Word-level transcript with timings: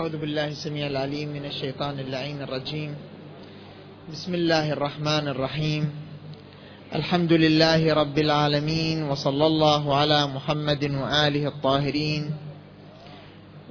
أعوذ 0.00 0.16
بالله 0.16 0.48
السميع 0.48 0.86
العليم 0.86 1.28
من 1.28 1.44
الشيطان 1.44 2.00
اللعين 2.00 2.42
الرجيم. 2.42 2.96
بسم 4.12 4.34
الله 4.34 4.72
الرحمن 4.72 5.28
الرحيم. 5.28 5.92
الحمد 6.94 7.32
لله 7.32 7.94
رب 7.94 8.18
العالمين 8.18 9.02
وصلى 9.02 9.46
الله 9.46 9.96
على 9.96 10.26
محمد 10.26 10.84
وآله 10.84 11.48
الطاهرين. 11.48 12.32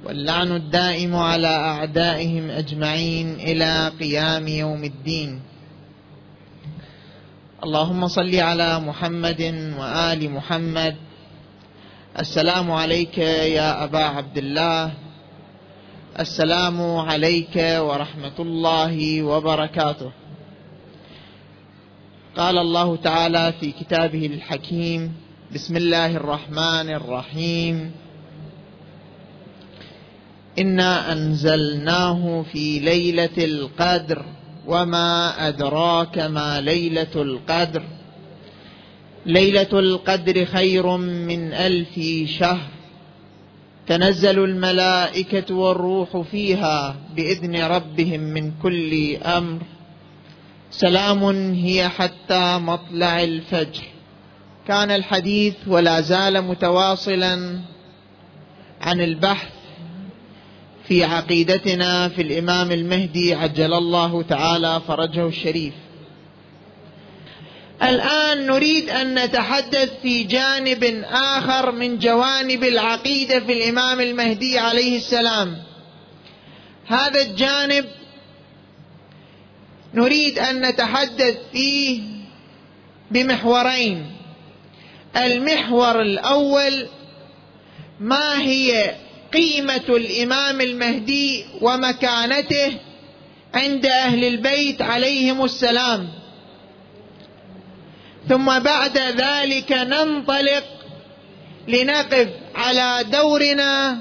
واللعن 0.06 0.50
الدائم 0.52 1.16
على 1.16 1.50
أعدائهم 1.50 2.50
أجمعين 2.50 3.34
إلى 3.34 3.92
قيام 4.00 4.48
يوم 4.48 4.84
الدين. 4.84 5.42
اللهم 7.64 8.08
صل 8.08 8.34
على 8.34 8.80
محمد 8.80 9.42
وآل 9.78 10.30
محمد. 10.30 10.96
السلام 12.18 12.70
عليك 12.70 13.18
يا 13.58 13.84
أبا 13.84 14.04
عبد 14.04 14.38
الله. 14.38 15.09
السلام 16.20 16.96
عليك 16.96 17.56
ورحمة 17.56 18.38
الله 18.38 19.22
وبركاته. 19.22 20.12
قال 22.36 22.58
الله 22.58 22.96
تعالى 22.96 23.52
في 23.60 23.72
كتابه 23.72 24.26
الحكيم 24.26 25.14
بسم 25.54 25.76
الله 25.76 26.16
الرحمن 26.16 26.90
الرحيم. 26.90 27.92
إنا 30.58 31.12
أنزلناه 31.12 32.44
في 32.52 32.78
ليلة 32.78 33.36
القدر 33.38 34.24
وما 34.66 35.48
أدراك 35.48 36.18
ما 36.18 36.60
ليلة 36.60 37.14
القدر. 37.16 37.82
ليلة 39.26 39.72
القدر 39.72 40.44
خير 40.44 40.96
من 40.96 41.52
ألف 41.52 42.00
شهر. 42.38 42.79
تنزل 43.90 44.44
الملائكة 44.44 45.54
والروح 45.54 46.20
فيها 46.20 46.96
بإذن 47.16 47.62
ربهم 47.62 48.20
من 48.20 48.52
كل 48.62 49.16
أمر. 49.16 49.62
سلام 50.70 51.24
هي 51.54 51.88
حتى 51.88 52.58
مطلع 52.58 53.22
الفجر. 53.22 53.82
كان 54.68 54.90
الحديث 54.90 55.54
ولا 55.66 56.00
زال 56.00 56.42
متواصلا 56.42 57.60
عن 58.80 59.00
البحث 59.00 59.52
في 60.88 61.04
عقيدتنا 61.04 62.08
في 62.08 62.22
الإمام 62.22 62.72
المهدي 62.72 63.34
عجل 63.34 63.74
الله 63.74 64.22
تعالى 64.22 64.80
فرجه 64.88 65.26
الشريف. 65.26 65.74
الآن 67.82 68.46
نريد 68.46 68.90
أن 68.90 69.24
نتحدث 69.24 69.90
في 70.02 70.22
جانب 70.22 71.04
آخر 71.10 71.72
من 71.72 71.98
جوانب 71.98 72.64
العقيدة 72.64 73.40
في 73.40 73.52
الإمام 73.52 74.00
المهدي 74.00 74.58
عليه 74.58 74.96
السلام. 74.96 75.56
هذا 76.86 77.22
الجانب 77.22 77.84
نريد 79.94 80.38
أن 80.38 80.66
نتحدث 80.66 81.36
فيه 81.52 82.00
بمحورين. 83.10 84.06
المحور 85.16 86.02
الأول 86.02 86.88
ما 88.00 88.40
هي 88.40 88.94
قيمة 89.32 89.84
الإمام 89.88 90.60
المهدي 90.60 91.44
ومكانته 91.60 92.72
عند 93.54 93.86
أهل 93.86 94.24
البيت 94.24 94.82
عليهم 94.82 95.44
السلام؟ 95.44 96.19
ثم 98.28 98.58
بعد 98.58 98.98
ذلك 98.98 99.72
ننطلق 99.72 100.64
لنقف 101.68 102.28
على 102.54 103.04
دورنا 103.12 103.98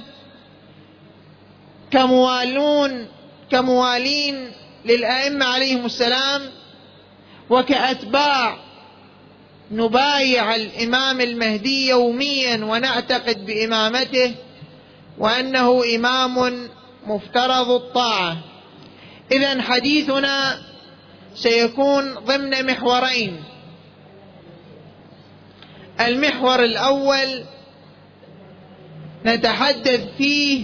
كموالون 1.92 3.08
كموالين 3.52 4.52
للأئمة 4.86 5.46
عليهم 5.46 5.86
السلام 5.86 6.42
وكأتباع 7.50 8.58
نبايع 9.72 10.56
الإمام 10.56 11.22
المهدي 11.22 11.88
يوميا 11.88 12.66
ونعتقد 12.66 13.46
بإمامته 13.46 14.36
وأنه 15.18 15.84
إمام 15.96 16.70
مفترض 17.06 17.70
الطاعة. 17.70 18.38
اذا 19.32 19.62
حديثنا 19.62 20.60
سيكون 21.36 22.14
ضمن 22.14 22.66
محورين. 22.66 23.44
المحور 26.02 26.64
الأول 26.64 27.44
نتحدث 29.26 30.02
فيه 30.18 30.64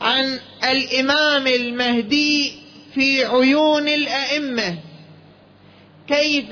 عن 0.00 0.38
الإمام 0.64 1.46
المهدي 1.46 2.52
في 2.94 3.24
عيون 3.24 3.88
الأئمة. 3.88 4.78
كيف 6.08 6.50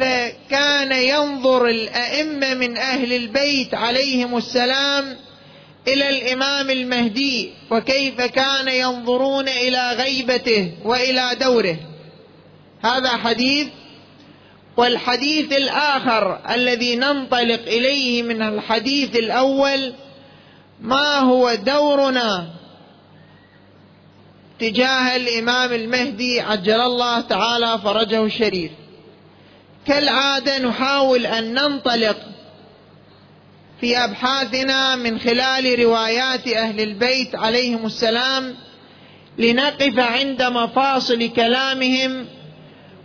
كان 0.50 0.92
ينظر 0.92 1.66
الأئمة 1.66 2.54
من 2.54 2.76
أهل 2.76 3.12
البيت 3.12 3.74
عليهم 3.74 4.36
السلام 4.36 5.16
إلى 5.88 6.08
الإمام 6.08 6.70
المهدي؟ 6.70 7.50
وكيف 7.70 8.20
كان 8.20 8.68
ينظرون 8.68 9.48
إلى 9.48 9.92
غيبته 9.92 10.72
وإلى 10.84 11.30
دوره؟ 11.40 11.76
هذا 12.82 13.08
حديث 13.08 13.66
والحديث 14.76 15.52
الآخر 15.52 16.40
الذي 16.50 16.96
ننطلق 16.96 17.60
إليه 17.66 18.22
من 18.22 18.42
الحديث 18.42 19.16
الأول 19.16 19.94
ما 20.80 21.18
هو 21.18 21.54
دورنا 21.54 22.50
تجاه 24.58 25.16
الإمام 25.16 25.72
المهدي 25.72 26.40
عجل 26.40 26.80
الله 26.80 27.20
تعالى 27.20 27.78
فرجه 27.84 28.24
الشريف؟ 28.24 28.70
كالعادة 29.86 30.58
نحاول 30.58 31.26
أن 31.26 31.54
ننطلق 31.54 32.16
في 33.80 33.98
أبحاثنا 33.98 34.96
من 34.96 35.18
خلال 35.18 35.78
روايات 35.78 36.48
أهل 36.48 36.80
البيت 36.80 37.34
عليهم 37.34 37.86
السلام 37.86 38.54
لنقف 39.38 39.98
عند 39.98 40.42
مفاصل 40.42 41.28
كلامهم 41.28 42.26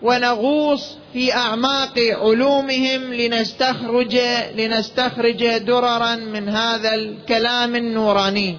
ونغوص 0.02 0.98
في 1.14 1.34
أعماق 1.34 2.00
علومهم 2.00 3.14
لنستخرج 3.14 4.18
لنستخرج 4.56 5.58
دررا 5.58 6.16
من 6.16 6.50
هذا 6.50 6.94
الكلام 6.96 7.76
النوراني. 7.76 8.58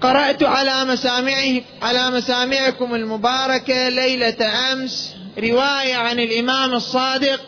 قرأت 0.00 0.42
على 0.42 0.84
مسامعه 0.84 1.62
على 1.82 2.10
مسامعكم 2.10 2.94
المباركة 2.94 3.88
ليلة 3.88 4.72
أمس 4.72 5.14
رواية 5.38 5.94
عن 5.94 6.18
الإمام 6.20 6.72
الصادق 6.72 7.40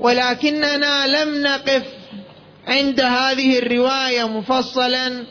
ولكننا 0.00 1.06
لم 1.06 1.42
نقف 1.42 1.82
عند 2.66 3.00
هذه 3.00 3.58
الرواية 3.58 4.28
مفصلا 4.28 5.24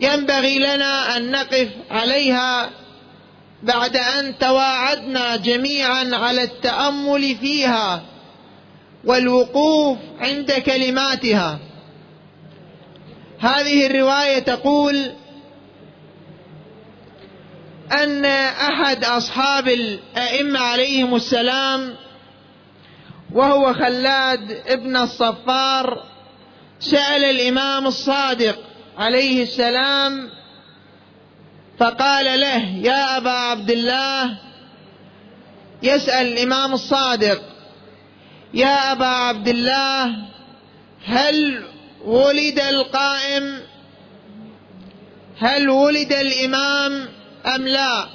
ينبغي 0.00 0.58
لنا 0.58 1.16
أن 1.16 1.30
نقف 1.30 1.68
عليها 1.90 2.70
بعد 3.62 3.96
أن 3.96 4.38
تواعدنا 4.38 5.36
جميعا 5.36 6.10
على 6.12 6.42
التأمل 6.42 7.36
فيها 7.36 8.02
والوقوف 9.04 9.98
عند 10.20 10.52
كلماتها. 10.52 11.58
هذه 13.38 13.86
الرواية 13.86 14.38
تقول 14.38 15.12
أن 17.92 18.24
أحد 18.24 19.04
أصحاب 19.04 19.68
الأئمة 19.68 20.60
عليهم 20.60 21.14
السلام 21.14 21.94
وهو 23.32 23.74
خلاد 23.74 24.62
ابن 24.66 24.96
الصفار 24.96 26.04
سأل 26.80 27.24
الإمام 27.24 27.86
الصادق 27.86 28.58
عليه 28.98 29.42
السلام 29.42 30.30
فقال 31.78 32.40
له 32.40 32.76
يا 32.76 33.16
أبا 33.16 33.30
عبد 33.30 33.70
الله 33.70 34.38
يسأل 35.82 36.26
الإمام 36.26 36.72
الصادق 36.72 37.42
يا 38.54 38.92
أبا 38.92 39.06
عبد 39.06 39.48
الله 39.48 40.14
هل 41.04 41.64
ولد 42.04 42.60
القائم؟ 42.60 43.60
هل 45.38 45.70
ولد 45.70 46.12
الإمام 46.12 47.08
أم 47.46 47.68
لا؟ 47.68 48.06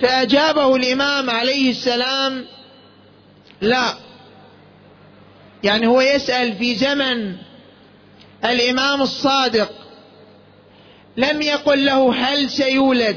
فأجابه 0.00 0.76
الإمام 0.76 1.30
عليه 1.30 1.70
السلام 1.70 2.46
لا. 3.60 3.94
يعني 5.64 5.86
هو 5.86 6.00
يسأل 6.00 6.56
في 6.56 6.74
زمن 6.74 7.36
الإمام 8.44 9.02
الصادق 9.02 9.70
لم 11.16 11.42
يقل 11.42 11.84
له 11.84 12.14
هل 12.14 12.50
سيولد. 12.50 13.16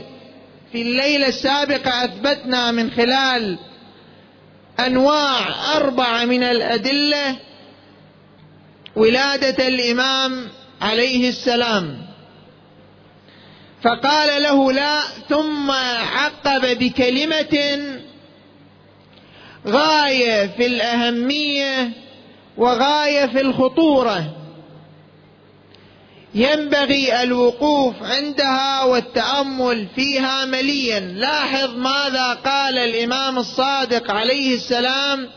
في 0.72 0.82
الليلة 0.82 1.28
السابقة 1.28 2.06
أثبتنا 2.06 2.72
من 2.72 2.92
خلال 2.92 3.60
أنواع 4.80 5.40
اربعه 5.76 6.26
من 6.26 6.44
الأدلة 6.44 7.36
ولادة 8.96 9.68
الإمام 9.68 10.48
عليه 10.82 11.30
السلام. 11.30 11.98
فقال 13.84 14.44
له 14.44 14.72
لا 14.72 15.02
ثم 15.30 15.72
عقب 15.72 16.78
بكلمة 16.80 17.80
غاية 19.68 20.48
في 20.48 20.66
الأهمية 20.66 21.92
وغاية 22.58 23.26
في 23.26 23.42
الخطورة. 23.42 24.43
ينبغي 26.36 27.24
الوقوف 27.24 27.96
عندها 28.02 28.84
والتأمل 28.84 29.88
فيها 29.96 30.46
مليا. 30.46 31.00
لاحظ 31.00 31.78
ماذا 31.78 32.34
قال 32.34 32.78
الإمام 32.78 33.38
الصادق 33.38 34.12
عليه 34.12 34.56
السلام 34.56 35.30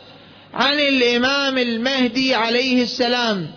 عن 0.53 0.79
الإمام 0.79 1.57
المهدي 1.57 2.35
عليه 2.35 2.83
السلام. 2.83 3.47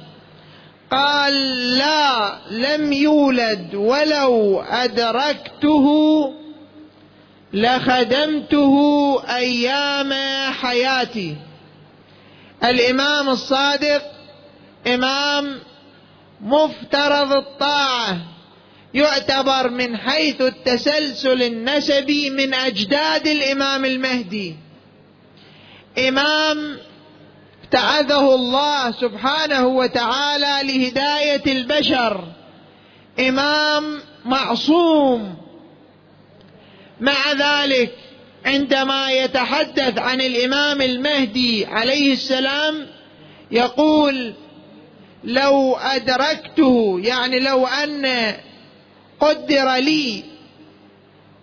قال 0.90 1.34
لا 1.78 2.38
لم 2.50 2.92
يولد 2.92 3.74
ولو 3.74 4.60
أدركته 4.60 5.86
لخدمته 7.52 8.74
أيام 9.36 10.12
حياتي. 10.52 11.36
الإمام 12.64 13.28
الصادق 13.28 14.02
إمام 14.86 15.60
مفترض 16.42 17.32
الطاعة 17.32 18.18
يعتبر 18.94 19.70
من 19.70 19.96
حيث 19.96 20.40
التسلسل 20.40 21.42
النسبي 21.42 22.30
من 22.30 22.54
أجداد 22.54 23.26
الإمام 23.26 23.84
المهدي. 23.84 24.56
إمام 26.08 26.78
ابتعثه 27.64 28.34
الله 28.34 28.90
سبحانه 28.90 29.66
وتعالى 29.66 30.58
لهداية 30.62 31.42
البشر. 31.46 32.24
إمام 33.18 34.00
معصوم. 34.24 35.36
مع 37.00 37.32
ذلك 37.32 37.92
عندما 38.46 39.10
يتحدث 39.10 39.98
عن 39.98 40.20
الإمام 40.20 40.82
المهدي 40.82 41.66
عليه 41.66 42.12
السلام 42.12 42.86
يقول 43.50 44.34
لو 45.24 45.76
أدركته 45.76 47.00
يعني 47.00 47.40
لو 47.40 47.66
أن 47.66 48.34
قدر 49.20 49.74
لي 49.74 50.24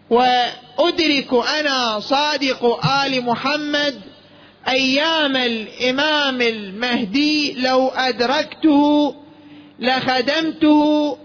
وأدرك 0.10 1.34
أنا 1.60 2.00
صادق 2.00 2.86
آل 2.88 3.26
محمد 3.26 4.02
أيام 4.68 5.36
الإمام 5.36 6.42
المهدي 6.42 7.54
لو 7.54 7.88
أدركته 7.88 9.16
لخدمته 9.80 11.18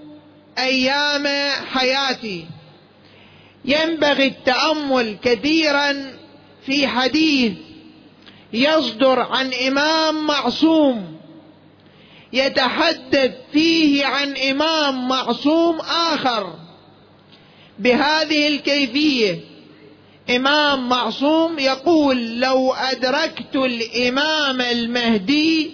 أيام 0.58 1.26
حياتي. 1.72 2.46
ينبغي 3.64 4.26
التأمل 4.26 5.16
كثيرا 5.22 6.12
في 6.66 6.86
حديث 6.88 7.52
يصدر 8.52 9.20
عن 9.20 9.52
إمام 9.68 10.26
معصوم. 10.26 11.21
يتحدث 12.32 13.32
فيه 13.52 14.06
عن 14.06 14.36
إمام 14.36 15.08
معصوم 15.08 15.80
آخر. 15.80 16.54
بهذه 17.78 18.48
الكيفية 18.48 19.40
إمام 20.30 20.88
معصوم 20.88 21.58
يقول 21.58 22.40
لو 22.40 22.72
أدركت 22.72 23.56
الإمام 23.56 24.60
المهدي 24.60 25.70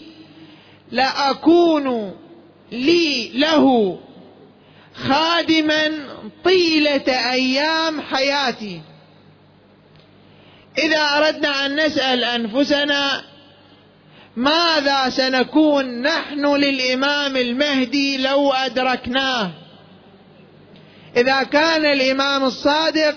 لأكون 0.91 2.15
لي 2.73 3.29
له 3.35 3.99
خادما 4.95 5.93
طيلة 6.45 7.33
أيام 7.33 8.01
حياتي. 8.01 8.81
إذا 10.79 11.01
أردنا 11.01 11.67
أن 11.67 11.87
نسأل 11.87 12.25
أنفسنا 12.25 13.25
ماذا 14.39 15.09
سنكون 15.09 16.03
نحن 16.03 16.47
للإمام 16.47 17.37
المهدي 17.37 18.17
لو 18.19 18.53
أدركناه؟ 18.53 19.51
إذا 21.17 21.43
كان 21.43 21.85
الإمام 21.85 22.45
الصادق 22.45 23.15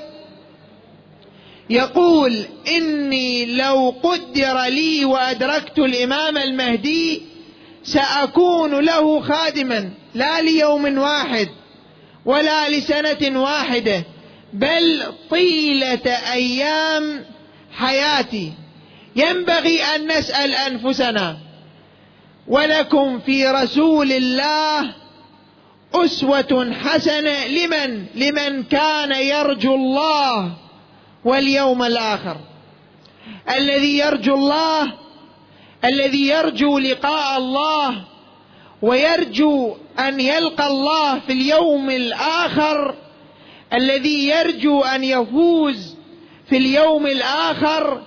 يقول 1.69 2.45
إني 2.67 3.45
لو 3.45 3.95
قدر 4.03 4.63
لي 4.63 5.05
وأدركت 5.05 5.79
الإمام 5.79 6.37
المهدي 6.37 7.21
سأكون 7.83 8.79
له 8.79 9.19
خادما 9.21 9.91
لا 10.13 10.41
ليوم 10.41 10.97
واحد 10.97 11.49
ولا 12.25 12.69
لسنة 12.69 13.41
واحدة 13.41 14.03
بل 14.53 15.03
طيلة 15.29 16.07
أيام 16.33 17.25
حياتي. 17.71 18.53
ينبغي 19.15 19.83
أن 19.83 20.07
نسأل 20.07 20.55
أنفسنا 20.55 21.37
ولكم 22.47 23.19
في 23.19 23.47
رسول 23.47 24.11
الله 24.11 24.93
أسوة 25.93 26.73
حسنة 26.83 27.47
لمن؟ 27.47 28.05
لمن 28.15 28.63
كان 28.63 29.11
يرجو 29.11 29.75
الله 29.75 30.51
واليوم 31.25 31.83
الآخر. 31.83 32.37
الذي 33.55 33.97
يرجو 33.97 34.35
الله 34.35 34.93
الذي 35.85 36.27
يرجو 36.27 36.79
لقاء 36.79 37.37
الله 37.37 38.03
ويرجو 38.81 39.75
أن 39.99 40.19
يلقى 40.19 40.67
الله 40.67 41.19
في 41.19 41.33
اليوم 41.33 41.89
الآخر. 41.89 42.95
الذي 43.73 44.27
يرجو 44.27 44.81
أن 44.81 45.03
يفوز 45.03 45.95
في 46.49 46.57
اليوم 46.57 47.07
الآخر 47.07 48.01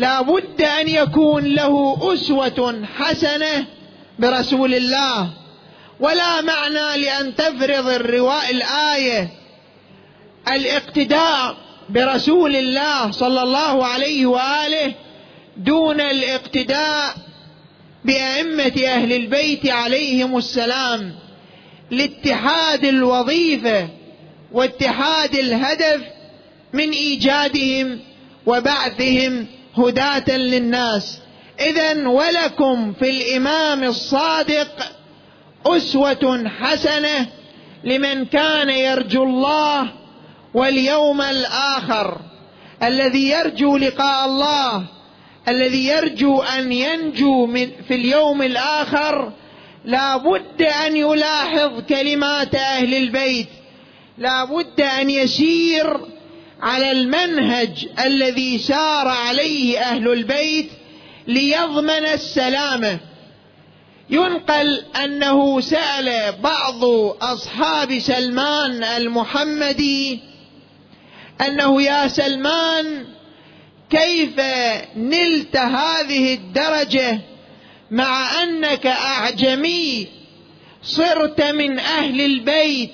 لا 0.00 0.20
بد 0.22 0.62
أن 0.62 0.88
يكون 0.88 1.44
له 1.44 1.98
أسوة 2.14 2.86
حسنة 2.96 3.66
برسول 4.18 4.74
الله. 4.74 5.30
ولا 6.00 6.40
معنى 6.40 7.02
لأن 7.02 7.34
تفرض 7.34 7.88
الرواء 7.88 8.50
الآية 8.50 9.30
الاقتداء 10.48 11.56
برسول 11.88 12.56
الله 12.56 13.10
صلى 13.10 13.42
الله 13.42 13.86
عليه 13.86 14.26
وآله 14.26 14.94
دون 15.56 16.00
الاقتداء 16.00 17.14
بأئمة 18.04 18.82
أهل 18.86 19.12
البيت 19.12 19.68
عليهم 19.68 20.36
السلام. 20.36 21.14
لاتحاد 21.90 22.84
الوظيفة 22.84 23.88
واتحاد 24.52 25.34
الهدف 25.34 26.00
من 26.72 26.90
إيجادهم 26.90 28.00
وبعثهم 28.46 29.46
هداة 29.80 30.36
للناس. 30.36 31.20
اذا 31.60 32.08
ولكم 32.08 32.92
في 32.92 33.10
الإمام 33.10 33.84
الصادق 33.84 34.92
أسوة 35.66 36.48
حسنة 36.60 37.26
لمن 37.84 38.24
كان 38.24 38.70
يرجو 38.70 39.24
الله 39.24 39.88
واليوم 40.54 41.20
الآخر. 41.20 42.20
الذي 42.82 43.30
يرجو 43.30 43.76
لقاء 43.76 44.26
الله 44.26 44.84
الذي 45.48 45.86
يرجو 45.86 46.42
أن 46.42 46.72
ينجو 46.72 47.46
من 47.46 47.70
في 47.88 47.94
اليوم 47.94 48.42
الآخر 48.42 49.32
لا 49.84 50.16
بد 50.16 50.62
أن 50.62 50.96
يلاحظ 50.96 51.80
كلمات 51.88 52.54
أهل 52.54 52.94
البيت 52.94 53.48
لا 54.18 54.44
بد 54.44 54.80
أن 54.80 55.10
يسير 55.10 56.00
على 56.62 56.92
المنهج 56.92 57.88
الذي 58.04 58.58
سار 58.58 59.08
عليه 59.08 59.80
أهل 59.80 60.08
البيت 60.08 60.70
ليضمن 61.26 62.04
السلامه 62.14 62.98
ينقل 64.10 64.84
أنه 65.04 65.60
سأل 65.60 66.32
بعض 66.42 66.84
أصحاب 67.22 67.98
سلمان 67.98 68.84
المحمدي 68.84 70.20
أنه 71.46 71.82
يا 71.82 72.08
سلمان 72.08 73.04
كيف 73.90 74.40
نلت 74.96 75.56
هذه 75.56 76.34
الدرجة 76.34 77.20
مع 77.90 78.42
أنك 78.42 78.86
أعجمي 78.86 80.08
صرت 80.82 81.42
من 81.42 81.78
أهل 81.78 82.20
البيت 82.20 82.92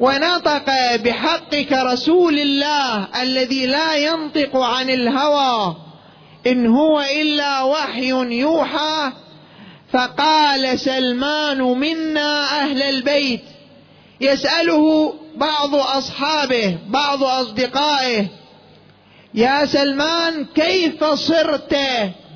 ونطق 0.00 0.96
بحقك 0.96 1.72
رسول 1.72 2.38
الله 2.38 3.08
الذي 3.22 3.66
لا 3.66 3.94
ينطق 3.94 4.56
عن 4.56 4.90
الهوى. 4.90 5.76
إن 6.46 6.66
هو 6.66 7.00
إلا 7.00 7.62
وحي 7.62 8.08
يوحى. 8.40 9.12
فقال 9.92 10.78
سلمان 10.78 11.58
منا 11.58 12.62
أهل 12.62 12.82
البيت. 12.82 13.42
يسأله 14.20 15.14
بعض 15.36 15.74
أصحابه 15.74 16.78
بعض 16.88 17.24
أصدقائه. 17.24 18.26
يا 19.34 19.66
سلمان 19.66 20.44
كيف 20.44 21.04
صرت 21.04 21.76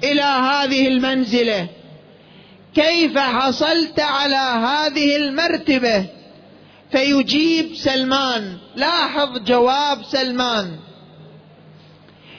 إلى 0.04 0.22
هذه 0.22 0.88
المنزلة؟ 0.88 1.68
كيف 2.74 3.18
حصلت 3.18 4.00
على 4.00 4.66
هذه 4.66 5.16
المرتبة؟ 5.16 6.06
فيجيب 6.92 7.74
سلمان. 7.74 8.58
لاحظ 8.76 9.38
جواب 9.38 10.02
سلمان. 10.04 10.78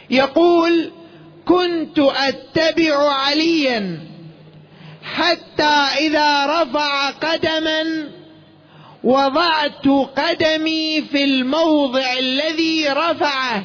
يقول 0.09 0.91
كنت 1.45 1.99
أتبع 1.99 3.13
عليا 3.13 3.99
حتى 5.03 5.75
إذا 5.99 6.45
رفع 6.45 7.09
قدما 7.09 8.09
وضعت 9.03 9.87
قدمي 10.17 11.01
في 11.01 11.23
الموضع 11.23 12.13
الذي 12.19 12.89
رفعه. 12.89 13.63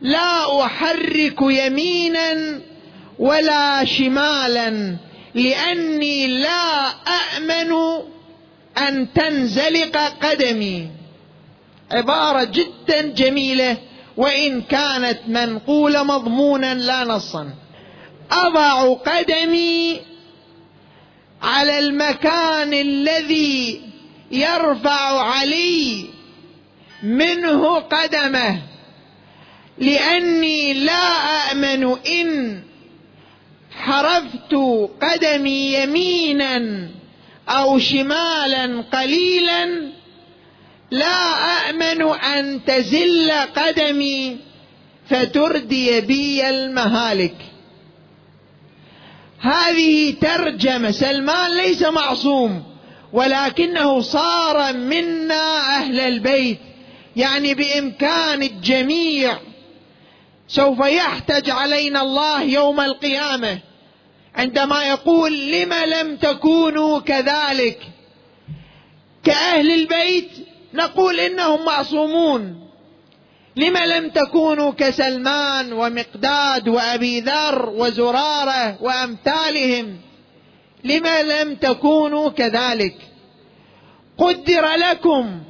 لا 0.00 0.64
أحرك 0.64 1.38
يمينا 1.40 2.60
ولا 3.18 3.84
شمالا 3.84 4.96
لأني 5.34 6.26
لا 6.26 6.90
امن 7.36 7.72
أن 8.78 9.12
تنزلق 9.12 9.96
قدمي. 9.96 10.88
عبارة 11.92 12.44
جدا 12.44 13.02
جميلة 13.02 13.76
وإن 14.16 14.62
كانت 14.62 15.18
منقولة 15.28 16.02
مضمونا 16.02 16.74
لا 16.74 17.04
نصا. 17.04 17.50
أضع 18.30 18.92
قدمي 18.92 20.00
على 21.42 21.78
المكان 21.78 22.74
الذي 22.74 23.80
يرفع 24.30 25.20
علي 25.20 26.06
منه 27.02 27.78
قدمه 27.78 28.62
لأني 29.78 30.74
لا 30.74 31.52
آمن 31.52 31.96
إن 32.06 32.62
حرفت 33.70 34.54
قدمي 35.02 35.74
يمينا. 35.74 36.88
أو 37.48 37.78
شمالا 37.78 38.84
قليلا 38.92 39.92
لا 40.90 41.70
امن 41.70 42.02
أن 42.02 42.64
تزل 42.64 43.32
قدمي 43.32 44.36
فتردي 45.10 46.00
بي 46.00 46.48
المهالك. 46.50 47.36
هذه 49.40 50.14
ترجمة 50.20 50.90
سلمان 50.90 51.56
ليس 51.56 51.82
معصوم 51.82 52.62
ولكنه 53.12 54.00
صار 54.00 54.72
منا 54.72 55.58
أهل 55.78 56.00
البيت 56.00 56.58
يعني 57.16 57.54
بإمكان 57.54 58.42
الجميع. 58.42 59.38
سوف 60.48 60.78
يحتج 60.78 61.50
علينا 61.50 62.02
الله 62.02 62.42
يوم 62.42 62.80
القيامة. 62.80 63.58
عندما 64.34 64.84
يقول 64.84 65.50
لم 65.52 65.72
لم 65.72 66.16
تكونوا 66.16 67.00
كذلك 67.00 67.78
كأهل 69.24 69.70
البيت 69.70 70.30
نقول 70.74 71.20
إنهم 71.20 71.64
معصومون. 71.64 72.60
لم 73.56 73.76
لم 73.76 74.08
تكونوا 74.08 74.70
كسلمان 74.70 75.72
ومقداد 75.72 76.68
وأبي 76.68 77.20
ذر 77.20 77.68
وزرارة 77.68 78.82
وأمثالهم؟ 78.82 80.00
لم 80.84 81.06
لم 81.06 81.54
تكونوا 81.54 82.30
كذلك. 82.30 82.96
قدر 84.18 84.74
لكم 84.74 85.40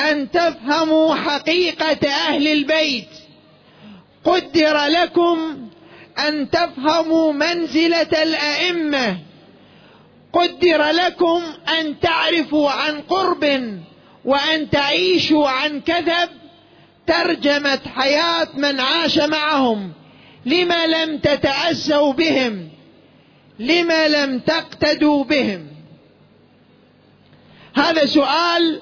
أن 0.00 0.30
تفهموا 0.30 1.14
حقيقة 1.14 2.08
أهل 2.08 2.48
البيت. 2.48 3.08
قدر 4.24 4.84
لكم 4.86 5.68
أن 6.18 6.50
تفهموا 6.50 7.32
منزلة 7.32 8.22
الأئمة. 8.22 9.18
قدر 10.32 10.90
لكم 10.90 11.42
أن 11.80 12.00
تعرفوا 12.00 12.70
عن 12.70 13.00
قرب 13.00 13.78
وأن 14.24 14.70
تعيشوا 14.70 15.48
عن 15.48 15.80
كذب. 15.80 16.28
ترجمه 17.06 17.80
حياة 17.96 18.48
من 18.54 18.80
عاش 18.80 19.18
معهم. 19.18 19.92
لما 20.46 20.86
لم 20.86 21.18
تتأسوا 21.18 22.12
بهم؟ 22.12 22.68
لما 23.58 24.08
لم 24.08 24.38
تقتدوا 24.38 25.24
بهم؟ 25.24 25.66
هذا 27.74 28.06
سؤال 28.06 28.80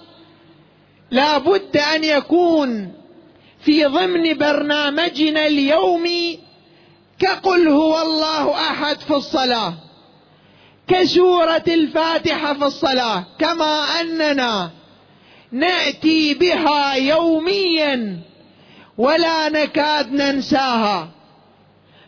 لا 1.11 1.39
بد 1.39 1.77
أن 1.77 2.05
يكون 2.05 2.93
في 3.65 3.85
ضمن 3.85 4.35
برنامجنا 4.35 5.47
اليومي 5.47 6.39
كقل 7.21 7.69
هو 7.69 8.03
الله 8.03 8.55
أحد 8.55 9.01
في 9.01 9.15
الصلاة. 9.15 9.75
كسورة 10.89 11.65
الفاتحة 11.69 12.55
في 12.55 12.65
الصلاة. 12.65 13.25
كما 13.39 14.01
أننا 14.01 14.71
نأتي 15.53 16.35
بها 16.35 16.95
يوميا 16.95 18.21
ولا 18.99 19.49
نكاد 19.49 20.13
ننساها. 20.13 21.09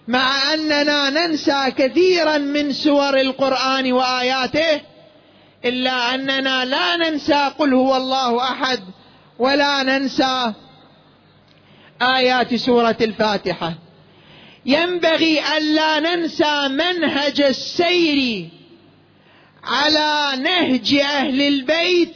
مع 0.09 0.54
أننا 0.54 1.11
ننسى 1.11 1.71
كثيرا 1.71 2.38
من 2.38 2.73
سور 2.73 3.21
القرآن 3.21 3.92
وآياته 3.92 4.81
إلا 5.64 6.14
أننا 6.14 6.64
لا 6.64 6.97
ننسى 6.97 7.50
قل 7.59 7.75
هو 7.75 7.97
الله 7.97 8.42
أحد 8.42 8.81
ولا 9.38 9.83
ننسى 9.83 10.52
آيات 12.02 12.54
سورة 12.54 12.97
الفاتحة. 13.00 13.75
ينبغي 14.66 15.57
ألا 15.57 16.00
ننسى 16.00 16.69
منهج 16.69 17.40
السير 17.40 18.49
على 19.64 20.42
نهج 20.42 20.95
أهل 20.95 21.42
البيت 21.42 22.14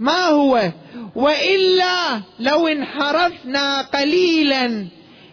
ما 0.00 0.26
هو؟ 0.26 0.72
وإلا 1.14 2.22
لو 2.40 2.68
انحرفنا 2.68 3.82
قليلا 3.82 4.86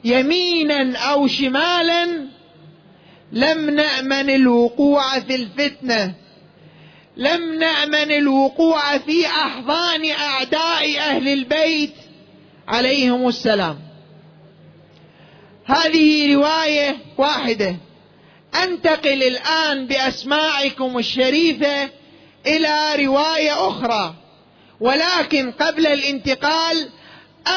يمينا 0.04 0.98
أو 0.98 1.28
شمالا 1.28 2.28
لم 3.32 3.70
نأمن 3.70 4.30
الوقوع 4.30 5.20
في 5.20 5.36
الفتنة. 5.36 6.14
لم 7.18 7.54
نأمن 7.54 8.12
الوقوع 8.12 8.98
في 8.98 9.26
أحضان 9.26 10.10
أعداء 10.12 10.98
أهل 11.00 11.28
البيت. 11.28 11.94
عليهم 12.68 13.28
السلام. 13.28 13.91
هذه 15.72 16.36
رواية 16.36 16.98
واحدة. 17.18 17.76
أنتقل 18.64 19.24
الآن 19.24 19.88
بأسماعكم 19.88 20.98
الشريفة 20.98 21.90
إلى 22.48 23.06
رواية 23.06 23.68
أخرى. 23.68 24.16
ولكن 24.80 25.52
قبل 25.52 25.88
الانتقال 25.88 26.90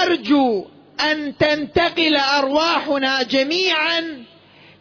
أرجو 0.03 0.67
أن 1.01 1.37
تنتقل 1.39 2.17
أرواحنا 2.17 3.23
جميعا 3.23 4.25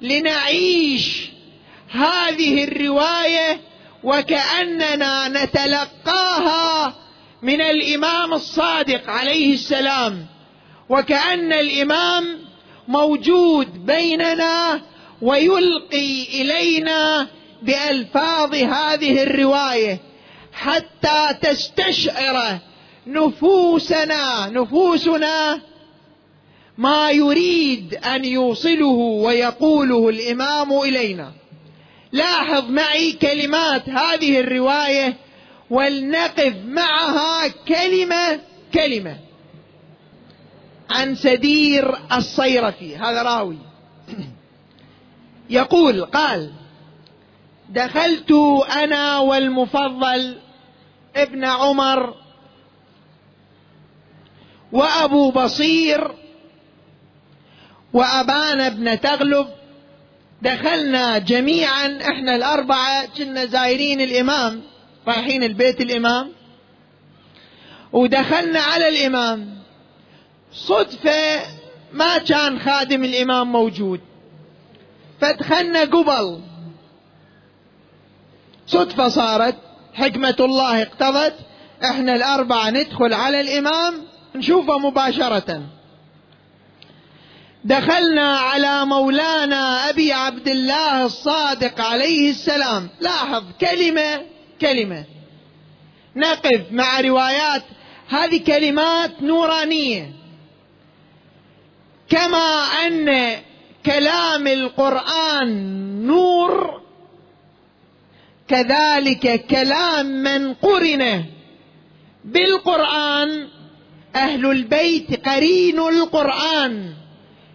لنعيش 0.01 1.29
هذه 1.91 2.63
الرواية 2.63 3.59
وكأننا 4.03 5.27
نتلقاها 5.27 6.95
من 7.41 7.61
الإمام 7.61 8.33
الصادق 8.33 9.09
عليه 9.09 9.53
السلام. 9.53 10.25
وكأن 10.89 11.53
الإمام 11.53 12.42
موجود 12.87 13.85
بيننا 13.85 14.81
ويلقي 15.21 16.23
إلينا 16.41 17.27
بألفاظ 17.61 18.55
هذه 18.55 19.23
الرواية 19.23 19.99
حتى 20.53 21.33
تستشعر 21.41 22.57
نفوسنا 23.07 24.49
نفوسنا 24.49 25.61
ما 26.77 27.11
يريد 27.11 27.95
أن 27.95 28.25
يوصله 28.25 28.85
ويقوله 29.25 30.09
الإمام 30.09 30.73
إلينا. 30.81 31.31
لاحظ 32.11 32.69
معي 32.69 33.11
كلمات 33.11 33.89
هذه 33.89 34.39
الرواية 34.39 35.17
ولنقف 35.69 36.53
معها 36.65 37.47
كلمة 37.47 38.39
كلمة. 38.73 39.17
عن 40.93 41.15
سدير 41.15 41.97
الصيرفي 42.11 42.97
هذا 42.97 43.21
راوي. 43.21 43.57
يقول 45.49 46.05
قال 46.05 46.51
دخلت 47.69 48.31
أنا 48.75 49.17
والمفضل 49.17 50.37
ابن 51.15 51.45
عمر 51.45 52.15
وأبو 54.71 55.31
بصير 55.31 56.11
وأبان 57.93 58.69
بن 58.69 59.01
تغلب. 59.01 59.47
دخلنا 60.41 61.17
جميعا 61.17 61.99
إحنا 62.01 62.35
الأربعة 62.35 63.05
كنا 63.05 63.45
زايرين 63.45 64.01
الإمام 64.01 64.61
رايحين 65.07 65.43
البيت 65.43 65.81
الإمام. 65.81 66.31
ودخلنا 67.91 68.59
على 68.59 68.87
الإمام. 68.89 69.62
صدفة 70.53 71.41
ما 71.93 72.17
كان 72.17 72.59
خادم 72.59 73.03
الإمام 73.03 73.51
موجود. 73.51 74.01
فدخلنا 75.21 75.81
قبل. 75.81 76.41
صدفة 78.67 79.07
صارت 79.09 79.55
حكمة 79.93 80.35
الله 80.39 80.81
اقتضت 80.81 81.35
إحنا 81.83 82.15
الأربعة 82.15 82.69
ندخل 82.69 83.13
على 83.13 83.41
الإمام 83.41 83.93
نشوفه 84.35 84.77
مباشرة. 84.77 85.61
دخلنا 87.63 88.37
على 88.37 88.85
مولانا 88.85 89.89
أبي 89.89 90.13
عبد 90.13 90.47
الله 90.47 91.05
الصادق 91.05 91.81
عليه 91.81 92.29
السلام. 92.29 92.89
لاحظ 92.99 93.43
كلمة 93.61 94.21
كلمة. 94.61 95.05
نقف 96.15 96.61
مع 96.71 96.99
روايات. 96.99 97.63
هذه 98.09 98.43
كلمات 98.43 99.21
نورانية. 99.21 100.22
كما 102.13 102.63
أن 102.85 103.35
كلام 103.85 104.47
القرآن 104.47 105.49
نور 106.07 106.81
كذلك 108.47 109.45
كلام 109.45 110.05
من 110.05 110.53
قرن. 110.53 111.23
بالقرآن 112.25 113.47
أهل 114.15 114.45
البيت 114.45 115.27
قرين 115.27 115.79
القرآن 115.79 116.93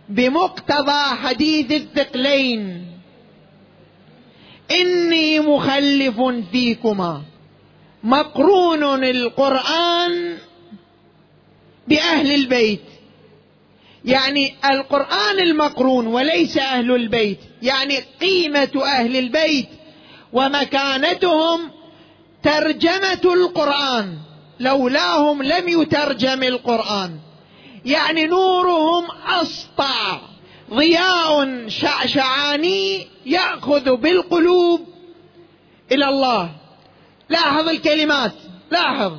بمقتضى 0.08 1.02
حديث 1.22 1.72
الثقلين. 1.72 2.86
إني 4.70 5.40
مخلف 5.40 6.20
فيكما 6.52 7.22
مقرون 8.04 9.04
القرآن 9.04 10.38
بأهل 11.88 12.34
البيت. 12.34 12.97
يعني 14.04 14.54
القرآن 14.70 15.40
المقرون 15.40 16.06
وليس 16.06 16.58
أهل 16.58 16.94
البيت 16.94 17.38
يعني 17.62 17.98
قيمة 18.20 18.82
أهل 18.84 19.16
البيت 19.16 19.68
ومكانتهم 20.32 21.70
ترجمة 22.42 23.20
القرآن 23.24 24.18
لولاهم 24.60 25.42
لم 25.42 25.68
يترجم 25.68 26.42
القرآن. 26.42 27.18
يعني 27.84 28.26
نورهم 28.26 29.04
أسطع 29.26 30.20
ضياء 30.70 31.68
شعشعاني 31.68 33.06
يأخذ 33.26 33.96
بالقلوب 33.96 34.86
إلى 35.92 36.08
الله. 36.08 36.50
لاحظ 37.28 37.68
الكلمات 37.68 38.34
لاحظ. 38.70 39.12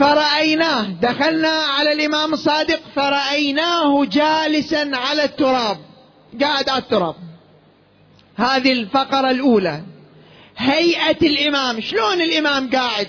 فرأيناه. 0.00 0.82
دخلنا 1.02 1.48
على 1.48 1.92
الإمام 1.92 2.32
الصادق 2.32 2.80
فرأيناه 2.96 4.04
جالسا 4.04 4.90
على 4.94 5.24
التراب. 5.24 5.78
قاعد 6.40 6.68
على 6.68 6.82
التراب. 6.82 7.14
هذه 8.36 8.72
الفقرة 8.72 9.30
الأولى. 9.30 9.82
هيئة 10.56 11.26
الإمام. 11.26 11.80
شلون 11.80 12.20
الإمام 12.20 12.70
قاعد؟ 12.70 13.08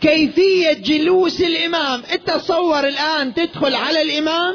كيفية 0.00 0.72
جلوس 0.72 1.40
الإمام. 1.40 2.02
تصور 2.26 2.88
الآن 2.88 3.34
تدخل 3.34 3.74
على 3.74 4.02
الإمام 4.02 4.54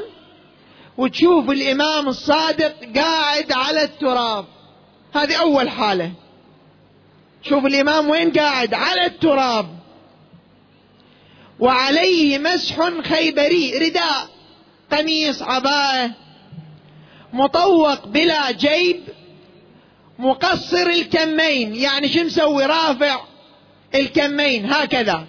وتشوف 0.98 1.50
الإمام 1.50 2.08
الصادق 2.08 2.76
قاعد 2.96 3.52
على 3.52 3.84
التراب. 3.84 4.46
هذه 5.16 5.36
أول 5.36 5.70
حالة. 5.70 6.12
شوف 7.44 7.66
الإمام 7.66 8.10
وين 8.10 8.32
قاعد؟ 8.32 8.74
على 8.74 9.06
التراب. 9.06 9.83
وعليه 11.64 12.38
مسح 12.38 12.90
خيبري 13.02 13.78
رداء 13.78 14.30
قميص 14.92 15.42
عباءة 15.42 16.12
مطوق 17.34 18.08
بلا 18.08 18.52
جيب 18.52 19.02
مقصر 20.20 20.88
الكمين. 20.88 21.76
يعني 21.76 22.10
شو 22.10 22.24
مسوي؟ 22.24 22.66
رافع 22.66 23.20
الكمين 23.96 24.74
هكذا. 24.74 25.28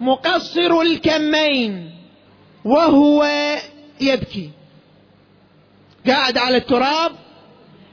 مقصر 0.00 0.80
الكمين 0.80 1.90
وهو 2.64 3.28
يبكي. 4.00 4.50
قاعد 6.06 6.38
على 6.38 6.56
التراب 6.56 7.12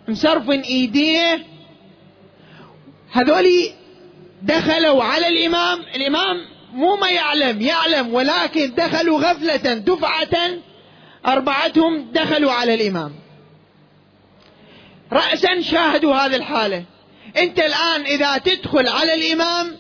مسرفن 0.08 0.60
إيديه. 0.60 1.46
هذولي 3.12 3.74
دخلوا 4.42 5.04
على 5.04 5.28
الإمام. 5.28 5.80
الإمام 5.96 6.51
مو 6.74 6.96
ما 6.96 7.10
يعلم 7.10 7.62
يعلم 7.62 8.14
ولكن 8.14 8.74
دخلوا 8.74 9.20
غفلة 9.20 9.74
دفعة 9.74 10.50
أربعتهم 11.28 12.12
دخلوا 12.12 12.52
على 12.52 12.74
الإمام. 12.74 13.14
راسا 15.12 15.62
شاهدوا 15.62 16.16
هذه 16.16 16.36
الحالة. 16.36 16.84
أنت 17.38 17.60
الآن 17.60 18.02
إذا 18.02 18.38
تدخل 18.38 18.88
على 18.88 19.14
الإمام 19.14 19.78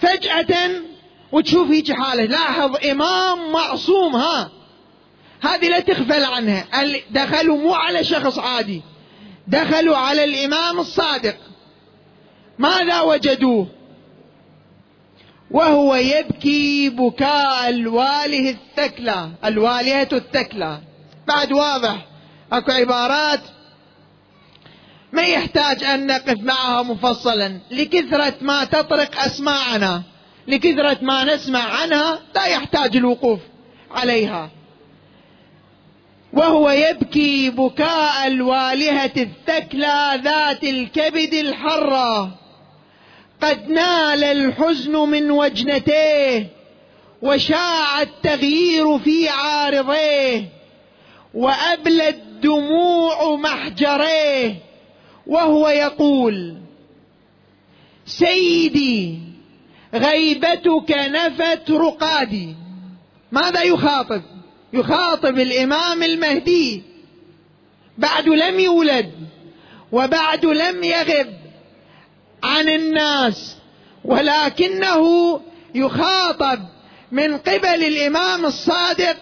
فجأة 0.00 0.70
وتشوف 1.32 1.70
هيك 1.70 1.92
حالة 1.92 2.24
لاحظ 2.24 2.76
إمام 2.90 3.52
معصوم 3.52 4.16
ها؟ 4.16 4.50
هذه 5.40 5.68
لا 5.68 5.80
تغفل 5.80 6.24
عنها. 6.24 6.66
دخلوا 7.10 7.56
مو 7.56 7.74
على 7.74 8.04
شخص 8.04 8.38
عادي 8.38 8.82
دخلوا 9.46 9.96
على 9.96 10.24
الإمام 10.24 10.80
الصادق. 10.80 11.36
ماذا 12.58 13.00
وجدوه؟ 13.00 13.79
وهو 15.50 15.94
يبكي 15.94 16.88
بكاء 16.88 17.68
الواله 17.68 18.50
الثكلى 18.50 19.28
الوالهة 19.44 20.08
الثكلى. 20.12 20.78
بعد 21.26 21.52
واضح 21.52 22.06
أكو 22.52 22.72
عبارات. 22.72 23.40
ما 25.12 25.22
يحتاج 25.22 25.84
أن 25.84 26.06
نقف 26.06 26.38
معها 26.38 26.82
مفصلا. 26.82 27.60
لكثرة 27.70 28.34
ما 28.40 28.64
تطرق 28.64 29.20
أسماعنا 29.20 30.02
لكثرة 30.48 30.98
ما 31.02 31.34
نسمع 31.34 31.62
عنها 31.62 32.18
لا 32.34 32.46
يحتاج 32.46 32.96
الوقوف 32.96 33.40
عليها. 33.90 34.50
وهو 36.32 36.70
يبكي 36.70 37.50
بكاء 37.50 38.26
الوالهة 38.26 39.12
الثكلى 39.16 40.20
ذات 40.24 40.64
الكبد 40.64 41.34
الحرة. 41.34 42.39
قد 43.42 43.68
نال 43.68 44.24
الحزن 44.24 44.92
من 44.92 45.30
وجنتيه 45.30 46.46
وشاع 47.22 48.02
التغيير 48.02 48.98
في 48.98 49.28
عارضيه 49.28 50.48
وأبلى 51.34 52.08
الدموع 52.08 53.36
محجريه 53.36 54.56
وهو 55.26 55.68
يقول 55.68 56.56
سيدي 58.06 59.18
غيبتك 59.94 60.90
نفت 60.90 61.70
رقادي. 61.70 62.54
ماذا 63.32 63.62
يخاطب؟ 63.62 64.22
يخاطب 64.72 65.38
الإمام 65.38 66.02
المهدي 66.02 66.82
بعد 67.98 68.28
لم 68.28 68.60
يولد 68.60 69.12
وبعد 69.92 70.46
لم 70.46 70.84
يغب. 70.84 71.39
عن 72.42 72.68
الناس 72.68 73.56
ولكنه 74.04 75.40
يخاطب 75.74 76.58
من 77.12 77.38
قبل 77.38 77.84
الإمام 77.84 78.46
الصادق 78.46 79.16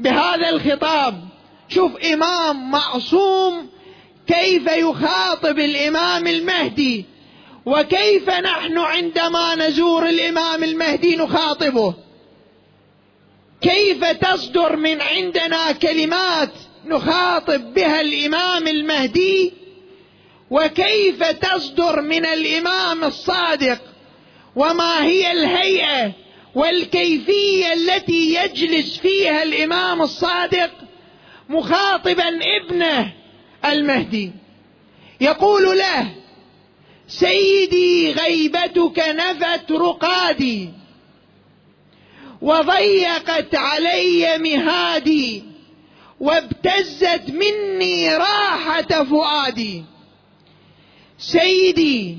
بهذا 0.00 0.48
الخطاب. 0.48 1.20
شوف 1.68 1.96
إمام 1.96 2.70
معصوم 2.70 3.68
كيف 4.26 4.66
يخاطب 4.66 5.58
الإمام 5.58 6.26
المهدي؟ 6.26 7.04
وكيف 7.66 8.30
نحن 8.30 8.78
عندما 8.78 9.54
نزور 9.54 10.08
الإمام 10.08 10.64
المهدي 10.64 11.16
نخاطبه؟ 11.16 11.94
كيف 13.60 14.04
تصدر 14.04 14.76
من 14.76 15.00
عندنا 15.00 15.72
كلمات 15.72 16.50
نخاطب 16.86 17.74
بها 17.74 18.00
الإمام 18.00 18.68
المهدي 18.68 19.52
وكيف 20.50 21.22
تصدر 21.22 22.00
من 22.00 22.26
الإمام 22.26 23.04
الصادق؟ 23.04 23.80
وما 24.56 25.04
هي 25.04 25.32
الهيئة 25.32 26.12
والكيفية 26.54 27.72
التي 27.72 28.34
يجلس 28.34 28.98
فيها 28.98 29.42
الإمام 29.42 30.02
الصادق 30.02 30.70
مخاطبا 31.48 32.28
ابنه 32.62 33.12
المهدي؟ 33.64 34.32
يقول 35.20 35.78
له 35.78 36.14
سيدي 37.08 38.12
غيبتك 38.12 39.04
نفت 39.08 39.72
رقادي 39.72 40.70
وضيقت 42.42 43.54
علي 43.54 44.38
مهادي 44.38 45.42
وابتزت 46.20 47.30
مني 47.30 48.16
راحة 48.16 49.04
فؤادي. 49.04 49.84
سيدي 51.32 52.16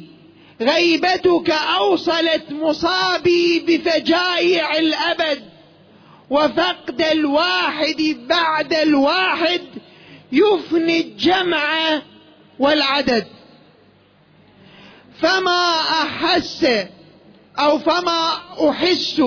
غيبتك 0.62 1.52
أوصلت 1.52 2.52
مصابي 2.52 3.60
بفجائع 3.60 4.78
الأبد 4.78 5.44
وفقد 6.30 7.02
الواحد 7.02 8.18
بعد 8.30 8.74
الواحد 8.74 9.62
يفني 10.32 11.02
الجمع 11.02 12.02
والعدد. 12.60 13.28
فما 15.22 15.76
أحس 16.02 16.68
أو 17.60 17.80
فما 17.80 18.32
أحس 18.70 19.22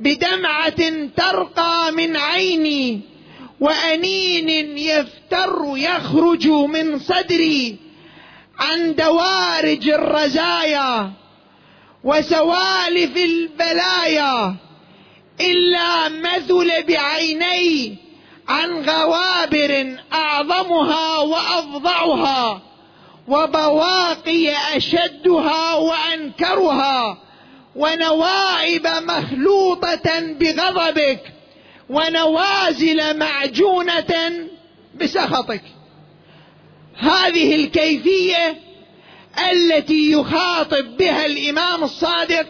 بدمعة 0.00 1.08
ترقى 1.16 1.92
من 1.92 2.16
عيني 2.16 3.00
وأنين 3.60 4.78
يفتر 4.78 5.72
يخرج 5.76 6.48
من 6.48 6.98
صدري 6.98 7.89
عن 8.60 8.94
دوارج 8.94 9.88
الرزايا 9.88 11.12
وسوالف 12.04 13.16
البلايا 13.16 14.56
إلا 15.40 16.08
مثل 16.08 16.82
بعيني 16.88 17.96
عن 18.48 18.70
غوابر 18.90 19.96
أعظمها 20.12 21.18
وافظعها 21.18 22.62
وبواقي 23.28 24.76
أشدها 24.76 25.74
وأنكرها 25.74 27.18
ونوائب 27.76 28.86
مخلوطة 28.86 30.20
بغضبك 30.20 31.32
ونوازل 31.90 33.18
معجونة 33.18 34.48
بسخطك. 35.00 35.62
هذه 36.96 37.54
الكيفية 37.54 38.60
التي 39.52 40.12
يخاطب 40.12 40.96
بها 40.96 41.26
الإمام 41.26 41.84
الصادق 41.84 42.46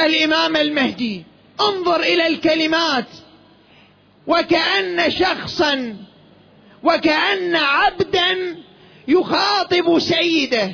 الإمام 0.00 0.56
المهدي. 0.56 1.24
انظر 1.60 2.00
إلى 2.00 2.26
الكلمات. 2.26 3.06
وكأن 4.26 5.10
شخصا 5.10 5.96
وكأن 6.82 7.56
عبدا 7.56 8.56
يخاطب 9.08 9.98
سيده. 9.98 10.72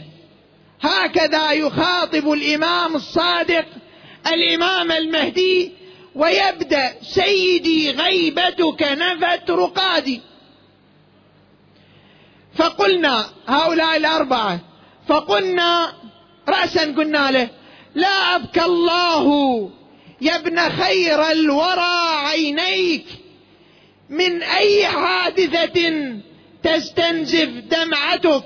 هكذا 0.81 1.53
يخاطب 1.53 2.33
الإمام 2.33 2.97
الصادق 2.97 3.66
الإمام 4.27 4.92
المهدي 4.92 5.73
ويبدأ 6.14 6.92
سيدي 7.03 7.90
غيبتك 7.90 8.83
نفت 8.83 9.51
رقادي. 9.51 10.21
فقلنا 12.59 13.27
هؤلاء 13.49 13.97
الأربعة 13.97 14.61
فقلنا 15.09 15.92
راسا 16.49 16.83
قلنا 16.83 17.31
له 17.31 17.49
لا 17.94 18.37
أبكى 18.37 18.64
الله 18.64 19.27
يا 20.21 20.37
ابن 20.37 20.68
خير 20.68 21.31
الورى 21.31 21.99
عينيك 22.27 23.05
من 24.09 24.42
أي 24.42 24.87
حادثة 24.87 25.92
تستنزف 26.62 27.49
دمعتك 27.49 28.44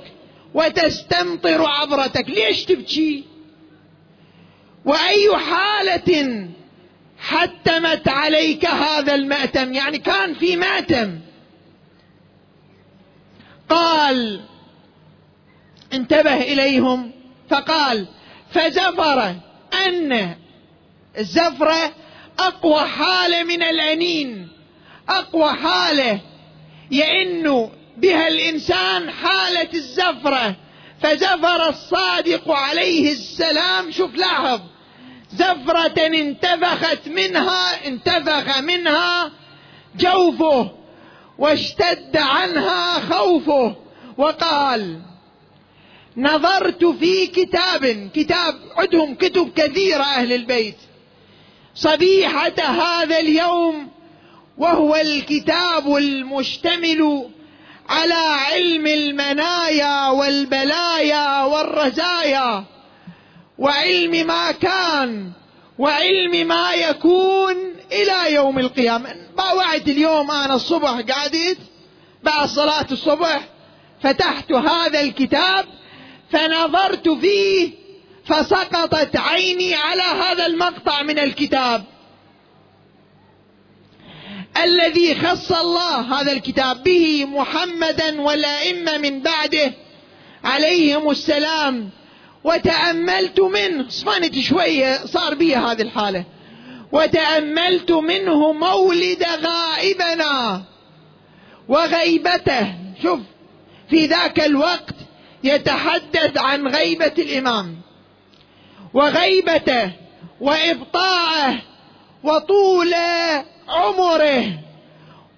وتستمطر 0.55 1.67
عبرتك 1.67 2.31
ليش 2.31 2.65
تبكي؟ 2.65 3.25
وأي 4.85 5.37
حالة 5.37 6.49
حتمت 7.19 8.09
عليك 8.09 8.67
هذا 8.67 9.15
المأتم؟ 9.15 9.73
يعني 9.73 9.99
كان 9.99 10.35
في 10.35 10.57
مأتم. 10.57 11.19
قال 13.73 14.41
انتبه 15.93 16.37
إليهم. 16.37 17.13
فقال 17.51 18.07
فزفر 18.51 19.35
أن 19.87 20.37
الزفره 21.19 21.93
أقوى 22.39 22.81
حالة 22.81 23.43
من 23.43 23.63
الانين 23.63 24.49
أقوى 25.09 25.53
حالة 25.53 26.21
يئن 26.91 27.71
بها 27.97 28.29
الإنسان 28.29 29.11
حالة 29.11 29.69
الزفره 29.75 30.57
فزفر 31.01 31.69
الصادق 31.69 32.51
عليه 32.51 33.13
السلام. 33.13 33.91
شوف 33.91 34.15
لاحظ 34.15 34.61
زفرة 35.33 36.07
انتفخت 36.07 37.09
منها 37.09 37.87
انتفخ 37.87 38.59
منها 38.59 39.31
جوفه. 39.97 40.82
واشتد 41.39 42.17
عنها 42.17 43.01
خوفه 43.01 43.77
وقال 44.19 45.01
نظرت 46.17 46.85
في 46.85 47.27
كتاب 47.27 48.11
كتاب 48.15 48.55
عندهم 48.77 49.15
كتب 49.15 49.53
كثيرة 49.57 50.03
أهل 50.03 50.33
البيت 50.33 50.77
صبيحة 51.75 52.63
هذا 52.63 53.21
اليوم 53.21 53.89
وهو 54.59 54.97
الكتاب 54.97 55.97
المشتمل 55.97 57.29
على 57.89 58.15
علم 58.53 58.87
المنايا 58.87 60.09
والبلايا 60.09 61.45
والرزايا 61.45 62.65
وعلم 63.59 64.27
ما 64.27 64.53
كان 64.53 65.33
وعلم 65.79 66.49
ما 66.49 66.73
يكون 66.73 67.72
إلى 67.93 68.35
يوم 68.35 68.59
القيامة. 68.59 69.15
باوعت 69.37 69.89
اليوم 69.89 70.31
أنا 70.31 70.55
الصبح 70.55 70.91
قعدت 70.91 71.59
بعد 72.23 72.49
صلاة 72.49 72.87
الصبح 72.91 73.49
فتحت 74.03 74.53
هذا 74.53 75.01
الكتاب 75.01 75.65
فنظرت 76.31 77.09
فيه 77.09 77.71
فسقطت 78.25 79.17
عيني 79.17 79.75
على 79.75 80.03
هذا 80.03 80.47
المقطع 80.47 81.03
من 81.03 81.19
الكتاب. 81.19 81.85
الذي 84.65 85.15
خص 85.15 85.53
الله 85.53 86.21
هذا 86.21 86.33
الكتاب 86.33 86.83
به 86.83 87.25
محمدا 87.25 88.21
والأئمة 88.21 88.99
من 88.99 89.23
بعده 89.23 89.73
عليهم 90.45 91.11
السلام. 91.11 91.91
وتأملت 92.45 93.41
منه. 93.41 93.89
صفنت 93.89 94.39
شوية 94.39 95.07
صار 95.07 95.35
بي 95.35 95.57
هذه 95.57 95.83
الحالة. 95.83 96.25
وتأملت 96.93 97.91
منه 97.91 98.53
مولد 98.53 99.25
غائبنا 99.25 100.63
وغيبته. 101.69 102.75
شوف 103.03 103.21
في 103.91 104.07
ذاك 104.07 104.41
الوقت 104.41 104.95
يتحدث 105.45 106.39
عن 106.39 106.69
غيبة 106.69 107.13
الإمام 107.19 107.77
وغيبته 108.95 109.93
وابطاعه 110.41 111.63
وطول 112.25 112.95
عمره. 113.69 114.45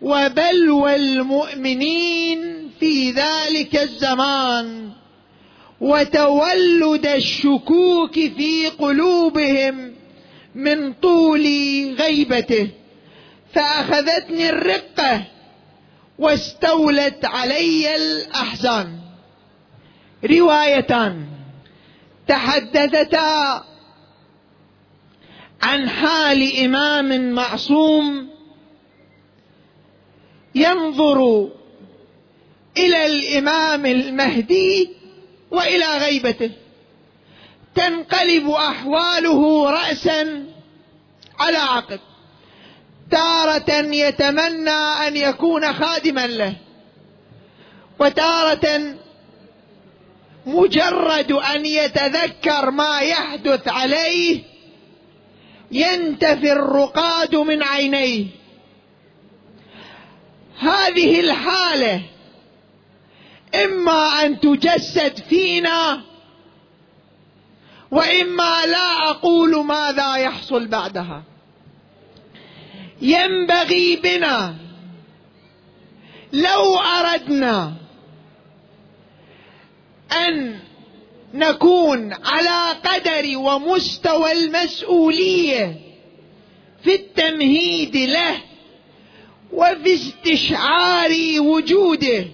وبلوى 0.02 0.96
المؤمنين 0.96 2.70
في 2.80 3.10
ذلك 3.10 3.76
الزمان 3.76 4.90
وتولد 5.80 7.06
الشكوك 7.06 8.12
في 8.12 8.68
قلوبهم. 8.78 9.93
من 10.54 10.92
طول 10.92 11.46
غيبته 11.98 12.68
فأخذتني 13.54 14.50
الرقة 14.50 15.24
واستولت 16.18 17.24
علي 17.24 17.96
الأحزان. 17.96 18.98
روايتان 20.24 21.26
تحدثتا 22.28 23.64
عن 25.62 25.88
حال 25.88 26.58
إمام 26.64 27.32
معصوم 27.32 28.28
ينظر 30.54 31.48
إلى 32.76 33.06
الإمام 33.06 33.86
المهدي 33.86 34.90
وإلى 35.50 35.86
غيبته. 35.98 36.50
تنقلب 37.74 38.50
أحواله 38.50 39.70
راسا 39.70 40.46
على 41.40 41.58
عقب 41.58 42.00
تارة 43.10 43.70
يتمنى 43.94 44.70
أن 45.06 45.16
يكون 45.16 45.72
خادما 45.72 46.26
له 46.26 46.56
وتارة 47.98 48.96
مجرد 50.46 51.32
أن 51.32 51.66
يتذكر 51.66 52.70
ما 52.70 53.00
يحدث 53.00 53.68
عليه 53.68 54.42
ينتفي 55.70 56.52
الرقاد 56.52 57.36
من 57.36 57.62
عينيه. 57.62 58.26
هذه 60.58 61.20
الحالة 61.20 62.02
إما 63.64 64.24
أن 64.24 64.40
تجسد 64.40 65.18
فينا 65.28 66.02
وإما 67.94 68.66
لا 68.66 69.10
أقول 69.10 69.64
ماذا 69.64 70.16
يحصل 70.16 70.66
بعدها. 70.68 71.22
ينبغي 73.02 73.96
بنا 73.96 74.54
لو 76.32 76.76
أردنا 76.78 77.74
أن 80.12 80.60
نكون 81.34 82.12
على 82.12 82.78
قدر 82.84 83.38
ومستوى 83.38 84.32
المسؤولية 84.32 85.80
في 86.84 86.94
التمهيد 86.94 87.96
له 87.96 88.36
وفي 89.52 89.94
استشعار 89.94 91.10
وجوده. 91.38 92.24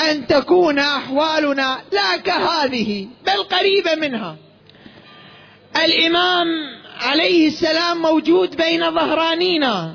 أن 0.00 0.26
تكون 0.26 0.78
أحوالنا 0.78 1.82
لا 1.92 2.16
كهذه 2.16 3.08
بل 3.26 3.42
قريبة 3.42 3.94
منها. 3.94 4.36
الإمام 5.84 6.46
عليه 7.00 7.48
السلام 7.48 8.02
موجود 8.02 8.56
بين 8.56 8.90
ظهرانينا. 8.90 9.94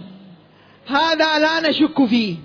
هذا 0.88 1.40
لا 1.40 1.70
نشك 1.70 2.06
فيه. 2.06 2.36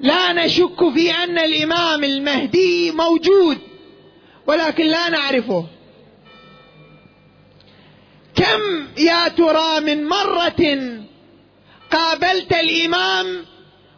لا 0.00 0.32
نشك 0.32 0.88
في 0.94 1.10
أن 1.10 1.38
الإمام 1.38 2.04
المهدي 2.04 2.90
موجود 2.90 3.58
ولكن 4.46 4.84
لا 4.84 5.08
نعرفه. 5.08 5.66
كم 8.34 8.88
يا 8.98 9.28
ترى 9.28 9.80
من 9.80 10.06
مرة 10.06 10.78
قابلت 11.90 12.52
الإمام 12.52 13.44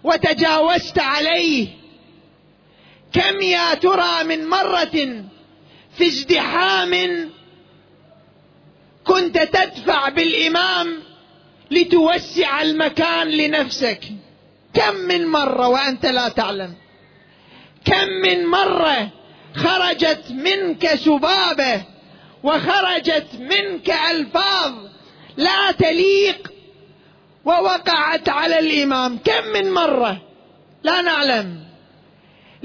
وتجاوزت 0.05 0.99
عليه؟ 0.99 1.69
كم 3.17 3.43
يا 3.43 3.75
ترى 3.75 4.25
من 4.25 4.49
مرة 4.49 5.25
في 5.97 6.07
ازدحام 6.07 7.31
كنت 9.05 9.39
تدفع 9.39 10.09
بالإمام 10.09 11.03
لتوسع 11.71 12.63
المكان 12.63 13.29
لنفسك؟ 13.29 14.01
كم 14.75 14.95
من 14.95 15.27
مرة 15.27 15.69
وأنت 15.69 16.07
لا 16.07 16.29
تعلم. 16.29 16.75
كم 17.85 18.09
من 18.23 18.47
مرة 18.47 19.11
خرجت 19.55 20.25
منك 20.31 20.95
سبابة 20.95 21.83
وخرجت 22.43 23.27
منك 23.39 23.91
ألفاظ 24.11 24.73
لا 25.37 25.73
تليق 25.73 26.53
ووقعت 27.45 28.29
على 28.29 28.59
الإمام؟ 28.59 29.19
كم 29.19 29.47
من 29.55 29.73
مرة؟ 29.73 30.23
لا 30.83 31.03
نعلم. 31.03 31.66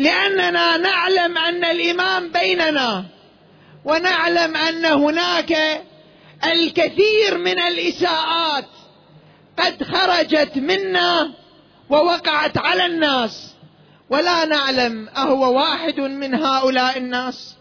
لأننا 0.02 0.78
نعلم 0.78 1.38
أن 1.38 1.66
الامام 1.66 2.32
بيننا 2.32 3.06
ونعلم 3.86 4.56
أن 4.56 4.86
هناك 4.86 5.82
الكثير 6.46 7.38
من 7.38 7.60
الإساءات 7.60 8.66
قد 9.58 9.84
خرجت 9.84 10.58
منا 10.58 11.34
ووقعت 11.90 12.58
على 12.58 12.86
الناس. 12.86 13.54
ولا 14.10 14.46
نعلم 14.46 15.10
أهو 15.10 15.54
واحد 15.58 16.00
من 16.00 16.36
هؤلاء 16.36 16.98
الناس. 16.98 17.56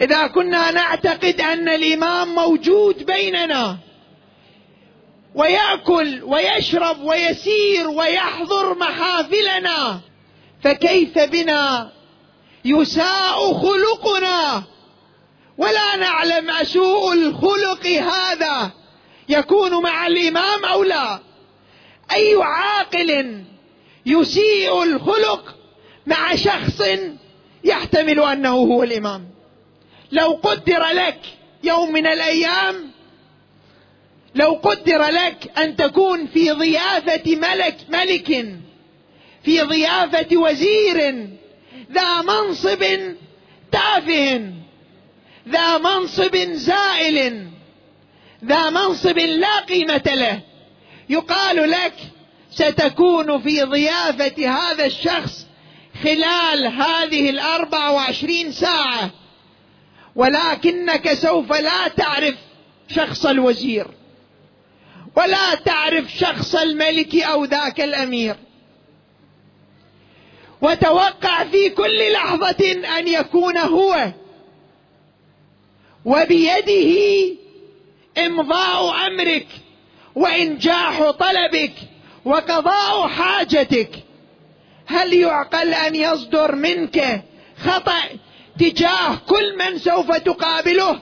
إذا 0.00 0.26
كنا 0.26 0.70
نعتقد 0.70 1.40
أن 1.40 1.68
الامام 1.68 2.34
موجود 2.34 3.06
بيننا 3.06 3.78
ويأكل 5.34 6.22
ويشرب 6.22 7.00
ويسير 7.02 7.88
ويحضر 7.88 8.78
محافلنا 8.78 10.00
فكيف 10.64 11.18
بنا؟ 11.18 11.92
يساء 12.64 13.52
خلقنا. 13.52 14.62
ولا 15.58 15.96
نعلم 15.96 16.50
أسوء 16.50 17.12
الخلق 17.12 17.86
هذا. 17.86 18.70
يكون 19.28 19.82
مع 19.82 20.06
الإمام 20.06 20.64
أو 20.64 20.82
لا؟ 20.82 21.20
أي 22.12 22.34
عاقل 22.34 23.42
يسيء 24.06 24.82
الخلق 24.82 25.54
مع 26.06 26.34
شخص 26.34 26.82
يحتمل 27.64 28.20
أنه 28.20 28.50
هو 28.50 28.82
الإمام؟ 28.82 29.28
لو 30.12 30.40
قدر 30.42 30.84
لك 30.84 31.20
يوم 31.64 31.92
من 31.92 32.06
الأيام 32.06 32.90
لو 34.34 34.52
قدر 34.52 35.02
لك 35.02 35.58
أن 35.58 35.76
تكون 35.76 36.26
في 36.26 36.50
ضيافة 36.50 37.36
ملك 37.36 37.76
ملك 37.88 38.46
في 39.44 39.60
ضيافة 39.60 40.36
وزير 40.36 41.28
ذا 41.92 42.22
منصب 42.22 42.84
تافه 43.72 44.52
ذا 45.48 45.78
منصب 45.78 46.36
زائل 46.52 47.48
ذا 48.44 48.70
منصب 48.70 49.18
لا 49.18 49.60
قيمة 49.60 50.02
له. 50.06 50.40
يقال 51.08 51.70
لك 51.70 51.94
ستكون 52.50 53.40
في 53.42 53.62
ضيافة 53.62 54.48
هذا 54.48 54.86
الشخص 54.86 55.46
خلال 56.02 56.66
هذه 56.66 57.30
الأربع 57.30 57.90
وعشرين 57.90 58.52
ساعة. 58.52 59.10
ولكنك 60.16 61.14
سوف 61.14 61.52
لا 61.52 61.88
تعرف 61.88 62.34
شخص 62.88 63.26
الوزير 63.26 63.86
ولا 65.16 65.54
تعرف 65.54 66.12
شخص 66.12 66.54
الملك 66.54 67.14
أو 67.16 67.44
ذاك 67.44 67.80
الأمير. 67.80 68.36
وتوقع 70.64 71.44
في 71.44 71.70
كل 71.70 72.12
لحظة 72.12 72.72
أن 72.98 73.08
يكون 73.08 73.58
هو. 73.58 74.12
وبيده 76.04 77.36
إمضاء 78.18 79.06
أمرك 79.06 79.46
وإنجاح 80.14 81.10
طلبك 81.10 81.72
وقضاء 82.24 83.08
حاجتك. 83.08 83.90
هل 84.86 85.14
يعقل 85.14 85.74
أن 85.74 85.94
يصدر 85.94 86.54
منك 86.54 87.22
خطأ 87.64 88.02
تجاه 88.58 89.16
كل 89.28 89.58
من 89.58 89.78
سوف 89.78 90.16
تقابله؟ 90.16 91.00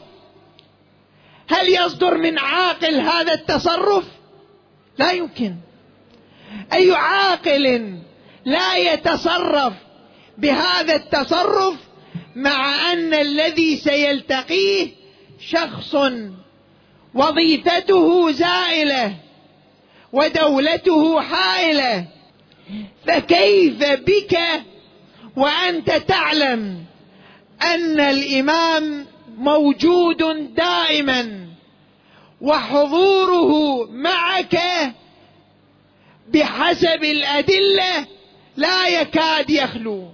هل 1.49 1.69
يصدر 1.69 2.19
من 2.19 2.39
عاقل 2.39 3.01
هذا 3.01 3.35
التصرف؟ 3.35 4.05
لا 4.99 5.13
يمكن. 5.13 5.55
أي 6.73 6.93
عاقل 6.93 8.03
لا 8.45 8.77
يتصرف 8.77 9.73
بهذا 10.39 10.95
التصرف 10.95 11.75
مع 12.37 12.93
أن 12.93 13.15
الذي 13.15 13.77
سيلتقيه 13.77 14.89
شخص 15.49 15.97
وظيفته 17.15 18.31
زائلة 18.31 19.15
ودولته 20.13 21.21
حائلة. 21.21 22.07
فكيف 23.07 23.79
بك 23.85 24.39
وأنت 25.37 25.91
تعلم 25.91 26.85
أن 27.63 28.01
الإمام 28.01 29.07
موجود 29.39 30.55
دائما 30.55 31.47
وحضوره 32.41 33.85
معك 33.91 34.61
بحسب 36.29 37.05
الأدلة 37.05 38.07
لا 38.57 38.89
يكاد 38.89 39.51
يخلو 39.51 40.09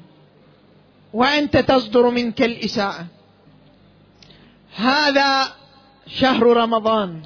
وأنت 1.13 1.57
تصدر 1.57 2.11
منك 2.11 2.43
الإساءة. 2.43 3.07
هذا 4.77 5.53
شهر 6.07 6.43
رمضان. 6.43 7.23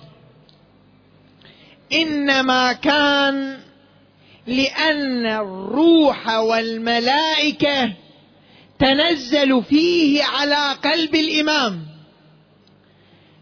إنما 1.93 2.73
كان 2.73 3.59
لأن 4.47 5.27
الروح 5.27 6.29
والملائكة 6.29 7.93
تنزل 8.79 9.63
فيه 9.63 10.25
على 10.25 10.73
قلب 10.73 11.15
الإمام. 11.15 11.87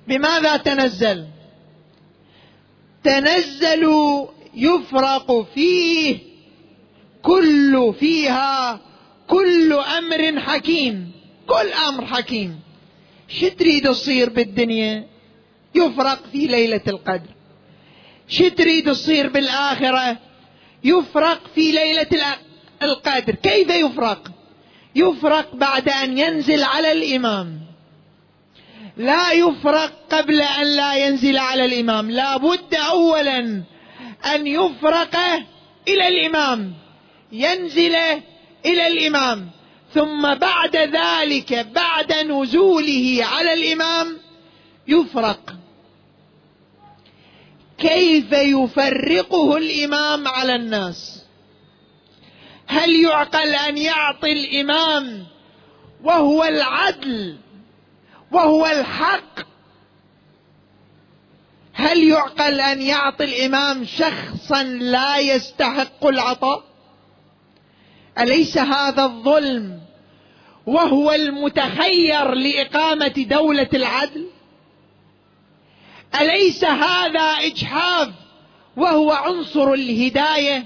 بماذا 0.08 0.56
تنزل؟ 0.56 1.26
تنزل 3.04 3.88
يفرق 4.54 5.46
فيه 5.54 6.29
كل 7.22 7.94
فيها 8.00 8.80
كل 9.28 9.72
أمر 9.72 10.40
حكيم. 10.40 11.12
كل 11.46 11.72
أمر 11.88 12.06
حكيم. 12.06 12.60
شو 13.28 13.48
تريد 13.48 13.88
تصير 13.88 14.30
بالدنيا؟ 14.30 15.06
يفرق 15.74 16.22
في 16.32 16.46
ليلة 16.46 16.80
القدر. 16.88 17.30
شو 18.28 18.48
تريد 18.48 18.90
تصير 18.90 19.28
بالآخرة؟ 19.28 20.18
يفرق 20.84 21.40
في 21.54 21.72
ليلة 21.72 22.36
القدر. 22.82 23.34
كيف 23.34 23.70
يفرق؟ 23.70 24.32
يفرق 24.94 25.54
بعد 25.54 25.88
أن 25.88 26.18
ينزل 26.18 26.62
على 26.62 26.92
الإمام. 26.92 27.60
لا 28.96 29.32
يفرق 29.32 29.92
قبل 30.10 30.40
أن 30.42 30.66
لا 30.66 30.94
ينزل 31.06 31.36
على 31.38 31.64
الإمام. 31.64 32.10
لا 32.10 32.36
بد 32.36 32.74
اولا 32.74 33.38
أن 34.34 34.46
يفرق 34.46 35.16
إلى 35.88 36.08
الإمام. 36.08 36.74
ينزل 37.32 37.96
إلى 38.66 38.86
الإمام. 38.86 39.50
ثم 39.94 40.34
بعد 40.34 40.76
ذلك 40.76 41.52
بعد 41.52 42.12
نزوله 42.12 43.20
على 43.22 43.52
الإمام 43.52 44.18
يفرق. 44.88 45.54
كيف 47.78 48.32
يفرقه 48.32 49.56
الإمام 49.56 50.28
على 50.28 50.54
الناس؟ 50.54 51.24
هل 52.66 53.04
يعقل 53.04 53.54
أن 53.54 53.78
يعطي 53.78 54.32
الإمام 54.32 55.26
وهو 56.04 56.44
العدل 56.44 57.36
وهو 58.32 58.66
الحق؟ 58.66 59.40
هل 61.72 62.04
يعقل 62.04 62.60
أن 62.60 62.82
يعطي 62.82 63.24
الإمام 63.24 63.84
شخصا 63.84 64.62
لا 64.62 65.18
يستحق 65.18 66.06
العطاء؟ 66.06 66.69
أليس 68.18 68.58
هذا 68.58 69.02
الظلم 69.02 69.80
وهو 70.66 71.12
المتخير 71.12 72.34
لإقامة 72.34 73.14
دولة 73.30 73.68
العدل؟ 73.74 74.26
أليس 76.20 76.64
هذا 76.64 77.20
إجحاف 77.20 78.08
وهو 78.76 79.10
عنصر 79.10 79.72
الهداية 79.72 80.64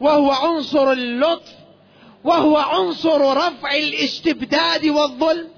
وهو 0.00 0.30
عنصر 0.30 0.92
اللطف 0.92 1.52
وهو 2.24 2.56
عنصر 2.56 3.36
رفع 3.36 3.74
الاستبداد 3.76 4.86
والظلم؟ 4.86 5.48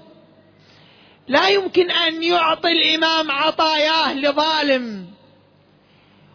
لا 1.27 1.47
يمكن 1.47 1.91
أن 1.91 2.23
يعطي 2.23 2.71
الإمام 2.71 3.31
عطاياه 3.31 4.13
لظالم 4.13 5.10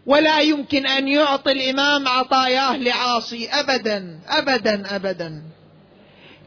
ولا 0.06 0.40
يمكن 0.40 0.86
أن 0.86 1.08
يعطي 1.08 1.52
الإمام 1.52 2.08
عطاياه 2.08 2.76
لعاصي. 2.76 3.48
ابدا 3.48 4.20
ابدا 4.28 4.96
ابدا. 4.96 5.42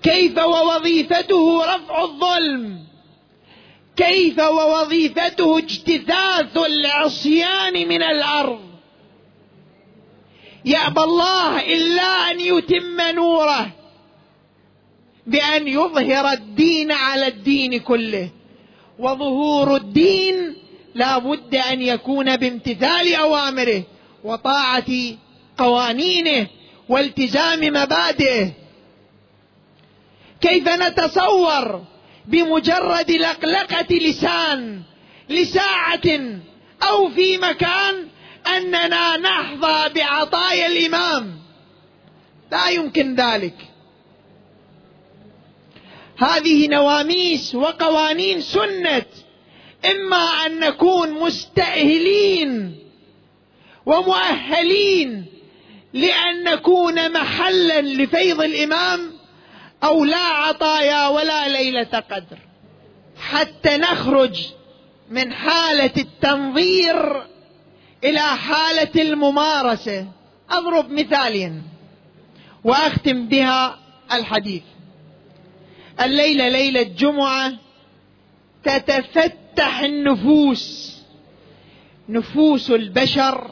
كيف 0.03 0.37
ووظيفته 0.37 1.63
رفع 1.75 2.03
الظلم؟ 2.03 2.79
كيف 3.95 4.39
ووظيفته 4.39 5.57
اجتثاث 5.57 6.57
العصيان 6.57 7.87
من 7.87 8.03
الأرض؟ 8.03 8.59
يأبى 10.65 11.01
الله 11.01 11.73
إلا 11.73 12.31
أن 12.31 12.39
يتم 12.39 13.01
نوره 13.15 13.71
بأن 15.27 15.67
يظهر 15.67 16.31
الدين 16.31 16.91
على 16.91 17.27
الدين 17.27 17.79
كله. 17.79 18.29
وظهور 18.99 19.75
الدين 19.75 20.55
لا 20.95 21.17
بد 21.17 21.55
أن 21.55 21.81
يكون 21.81 22.37
بامتثال 22.37 23.15
أوامره 23.15 23.83
وطاعة 24.23 24.91
قوانينه 25.57 26.47
والتزام 26.89 27.59
مبادئه. 27.59 28.51
كيف 30.41 30.69
نتصور 30.69 31.83
بمجرد 32.25 33.11
لقلقة 33.11 33.95
لسان 33.95 34.81
لساعة 35.29 36.39
أو 36.83 37.09
في 37.09 37.37
مكان 37.37 38.07
أننا 38.57 39.17
نحظى 39.17 39.93
بعطايا 39.93 40.67
الإمام؟ 40.67 41.39
لا 42.51 42.69
يمكن 42.69 43.15
ذلك. 43.15 43.55
هذه 46.17 46.67
نواميس 46.67 47.55
وقوانين 47.55 48.41
سنة 48.41 49.05
إما 49.85 50.45
أن 50.45 50.59
نكون 50.59 51.11
مستأهلين 51.11 52.75
ومؤهلين 53.85 55.25
لأن 55.93 56.43
نكون 56.43 57.11
محلا 57.11 57.81
لفيض 57.81 58.41
الإمام 58.41 59.13
أو 59.83 60.05
لا 60.05 60.17
عطايا 60.17 61.07
ولا 61.07 61.47
ليلة 61.47 62.03
قدر. 62.11 62.37
حتى 63.17 63.77
نخرج 63.77 64.47
من 65.09 65.33
حالة 65.33 65.91
التنظير 65.97 67.23
إلى 68.03 68.19
حالة 68.19 69.01
الممارسة. 69.01 70.07
أضرب 70.49 70.91
مثالين 70.91 71.63
وأختم 72.63 73.27
بها 73.27 73.79
الحديث. 74.11 74.63
الليلة 76.01 76.49
ليلة 76.49 76.83
جمعه 76.83 77.53
تتفتح 78.63 79.48
النفوس 79.63 80.95
نفوس 82.09 82.71
البشر. 82.71 83.51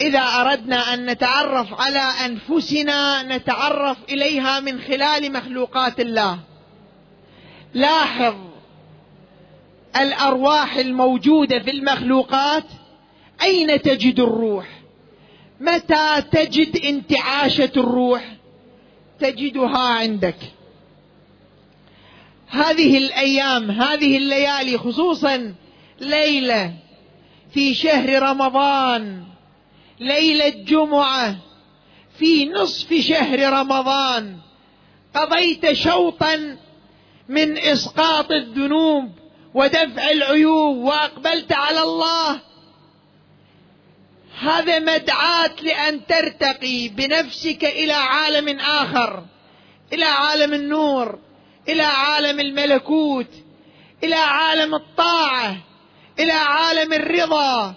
إذا 0.00 0.20
أردنا 0.20 0.94
أن 0.94 1.06
نتعرف 1.06 1.80
على 1.80 1.98
أنفسنا 1.98 3.22
نتعرف 3.36 3.98
إليها 4.08 4.60
من 4.60 4.80
خلال 4.80 5.32
مخلوقات 5.32 6.00
الله. 6.00 6.38
لاحظ 7.74 8.34
الأرواح 9.96 10.76
الموجودة 10.76 11.58
في 11.58 11.70
المخلوقات. 11.70 12.64
أين 13.42 13.82
تجد 13.82 14.20
الروح؟ 14.20 14.66
متى 15.60 16.22
تجد 16.32 16.84
انتعاشة 16.84 17.72
الروح؟ 17.76 18.36
تجدها 19.18 19.78
عندك. 19.78 20.55
هذه 22.48 22.98
الأيام 22.98 23.70
هذه 23.70 24.16
الليالي 24.16 24.78
خصوصا 24.78 25.54
ليلة 26.00 26.74
في 27.54 27.74
شهر 27.74 28.22
رمضان 28.22 29.26
ليلة 30.00 30.48
جمعه 30.48 31.36
في 32.18 32.48
نصف 32.48 32.94
شهر 32.94 33.52
رمضان. 33.52 34.36
قضيت 35.14 35.72
شوطا 35.72 36.56
من 37.28 37.58
إسقاط 37.58 38.32
الذنوب 38.32 39.12
ودفع 39.54 40.10
العيوب 40.10 40.76
وأقبلت 40.76 41.52
على 41.52 41.82
الله. 41.82 42.40
هذا 44.40 44.78
مدعاة 44.78 45.54
لأن 45.62 46.06
ترتقي 46.06 46.88
بنفسك 46.88 47.64
إلى 47.64 47.92
عالم 47.92 48.58
آخر 48.58 49.24
إلى 49.92 50.04
عالم 50.04 50.54
النور. 50.54 51.18
إلى 51.68 51.82
عالم 51.82 52.40
الملكوت 52.40 53.30
إلى 54.04 54.14
عالم 54.14 54.74
الطاعة 54.74 55.56
إلى 56.18 56.32
عالم 56.32 56.92
الرضا 56.92 57.74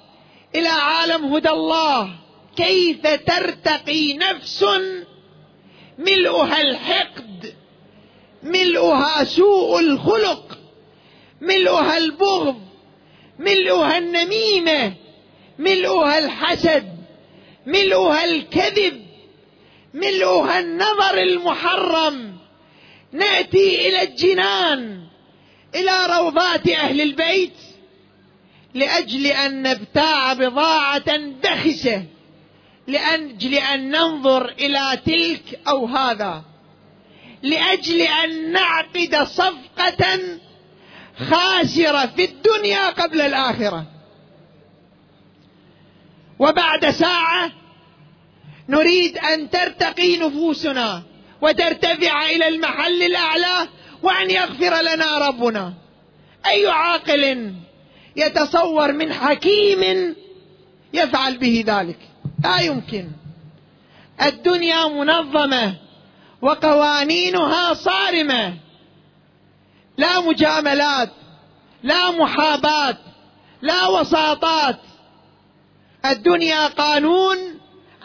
إلى 0.56 0.67
عالم 0.67 1.34
هدى 1.34 1.49
الله. 1.49 2.10
كيف 2.56 3.08
ترتقي 3.08 4.13
نفس 4.13 4.65
ملؤها 5.97 6.62
الحقد 6.62 7.54
ملؤها 8.43 9.23
سوء 9.23 9.80
الخلق 9.80 10.58
ملؤها 11.41 11.97
البغض 11.97 12.62
ملؤها 13.39 13.97
النميمة 13.97 14.93
ملؤها 15.60 16.19
الحسد 16.19 16.97
ملؤها 17.65 18.25
الكذب 18.25 19.06
ملؤها 19.93 20.60
النظر 20.60 21.17
المحرم. 21.17 22.29
نأتي 23.12 23.88
إلى 23.88 24.04
الجنان 24.04 25.04
إلى 25.76 26.06
روضات 26.19 26.69
أهل 26.69 27.02
البيت 27.02 27.54
لأجل 28.74 29.26
أن 29.26 29.62
نبتاع 29.62 30.34
بضاعة 30.34 31.17
دخسة 31.43 32.06
لأجل 32.88 33.54
أن 33.54 33.91
ننظر 33.91 34.50
إلى 34.50 35.02
تلك 35.06 35.60
أو 35.67 35.86
هذا 35.86 36.43
لأجل 37.43 38.02
أن 38.02 38.52
نعقد 38.52 39.24
صفقة 39.24 40.19
خاسرة 41.30 42.06
في 42.06 42.26
الدنيا 42.26 42.89
قبل 42.89 43.22
الآخرة. 43.22 43.86
وبعد 46.39 46.89
ساعة 46.89 47.52
نريد 48.69 49.17
أن 49.17 49.50
ترتقي 49.50 50.17
نفوسنا. 50.17 51.04
وترتفع 51.41 52.25
إلى 52.25 52.47
المحل 52.47 53.04
الأعلى 53.04 53.67
وأن 54.04 54.32
يغفر 54.32 54.82
لنا 54.82 55.28
ربنا. 55.28 55.73
أي 56.45 56.67
عاقل 56.67 57.54
يتصور 58.15 58.91
من 58.91 59.13
حكيم 59.13 60.15
يفعل 60.93 61.38
به 61.38 61.63
ذلك؟ 61.67 61.99
لا 62.43 62.60
يمكن. 62.60 63.10
الدنيا 64.21 64.88
منظمة 64.88 65.75
وقوانينها 66.41 67.73
صارمة. 67.73 68.54
لا 69.97 70.19
مجاملات 70.19 71.10
لا 71.84 72.12
محاباه 72.12 72.97
لا 73.62 73.88
وساطات. 73.88 74.80
الدنيا 76.05 76.68
قانون 76.68 77.38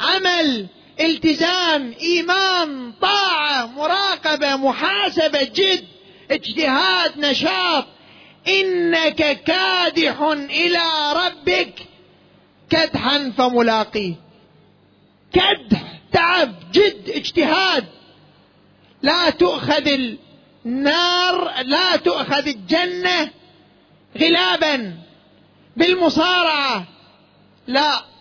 عمل 0.01 0.67
التزام 1.01 1.95
إيمان 2.01 2.93
طاعة 2.93 3.67
مراقبة 3.67 4.57
محاسبة 4.57 5.43
جد 5.43 5.85
اجتهاد 6.31 7.19
نشاط. 7.19 7.87
إنك 8.49 9.43
كادح 9.43 10.21
إلى 10.51 11.13
ربك 11.13 11.75
كدحا 12.71 13.33
فملاقيه. 13.39 14.15
كدح 15.33 16.01
تعب 16.13 16.55
جد 16.73 17.11
اجتهاد. 17.11 17.85
لا 19.03 19.31
تؤخذ 19.31 19.89
النار 20.67 21.63
لا 21.63 21.97
تؤخذ 21.97 22.49
الجنة 22.49 23.31
غلابا. 24.19 24.99
بالمصارعة 25.77 26.85
لا. 27.67 28.14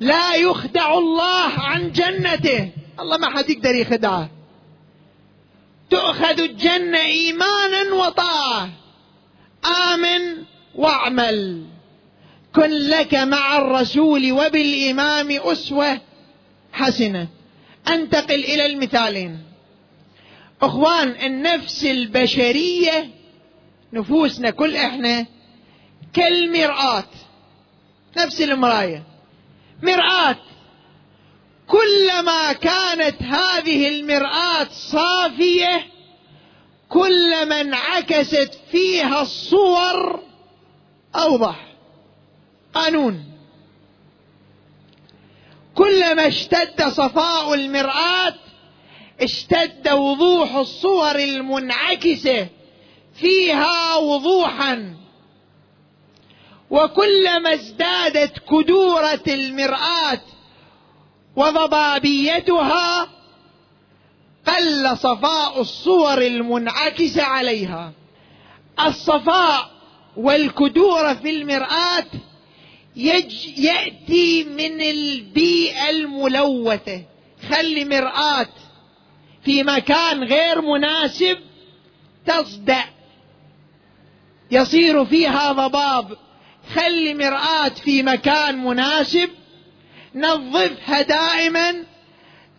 لا 0.00 0.34
يخدع 0.34 0.98
الله 0.98 1.48
عن 1.48 1.92
جنته. 1.92 2.70
الله 3.00 3.18
ما 3.18 3.30
حد 3.30 3.50
يقدر 3.50 3.74
يخدعه. 3.74 4.30
تؤخذ 5.90 6.40
الجنة 6.40 6.98
إيمانا 6.98 7.94
وطاعة. 7.94 8.70
آمن 9.92 10.44
واعمل. 10.74 11.64
كن 12.54 12.70
لك 12.70 13.14
مع 13.14 13.56
الرسول 13.56 14.32
وبالإمام 14.32 15.30
أسوة 15.30 16.00
حسنة. 16.72 17.28
أنتقل 17.88 18.44
إلى 18.44 18.66
المثالين. 18.66 19.42
إخوان 20.62 21.08
النفس 21.08 21.84
البشرية 21.84 23.10
نفوسنا 23.92 24.50
كل 24.50 24.76
إحنا 24.76 25.26
كالمرآة. 26.12 27.04
نفس 28.16 28.42
المراية. 28.42 29.07
مرآة. 29.82 30.36
كلما 31.66 32.52
كانت 32.52 33.22
هذه 33.22 33.88
المرآة 33.88 34.68
صافية 34.70 35.86
كلما 36.88 37.60
انعكست 37.60 38.58
فيها 38.70 39.22
الصور 39.22 40.22
أوضح. 41.16 41.74
قانون. 42.74 43.24
كلما 45.74 46.28
اشتد 46.28 46.88
صفاء 46.88 47.54
المرآة 47.54 48.34
اشتد 49.20 49.88
وضوح 49.88 50.54
الصور 50.54 51.16
المنعكسة 51.16 52.48
فيها 53.14 53.96
وضوحا. 53.96 54.97
وكلما 56.70 57.54
ازدادت 57.54 58.32
كدورة 58.38 59.22
المرآة 59.28 60.20
وضبابيتها 61.36 63.08
قل 64.46 64.96
صفاء 64.96 65.60
الصور 65.60 66.22
المنعكسه 66.22 67.22
عليها. 67.22 67.92
الصفاء 68.86 69.70
والكدوره 70.16 71.14
في 71.14 71.30
المرآة 71.30 72.06
يج 72.96 73.58
يأتي 73.58 74.44
من 74.44 74.80
البيئة 74.80 75.90
الملوثة. 75.90 77.02
خلي 77.50 77.84
مرآة 77.84 78.48
في 79.44 79.62
مكان 79.62 80.24
غير 80.24 80.60
مناسب 80.60 81.38
تصدع 82.26 82.84
يصير 84.50 85.04
فيها 85.04 85.52
ضباب. 85.52 86.27
خلي 86.74 87.14
مرآة 87.14 87.68
في 87.68 88.02
مكان 88.02 88.64
مناسب 88.64 89.30
نظفها 90.14 91.02
دائما 91.02 91.84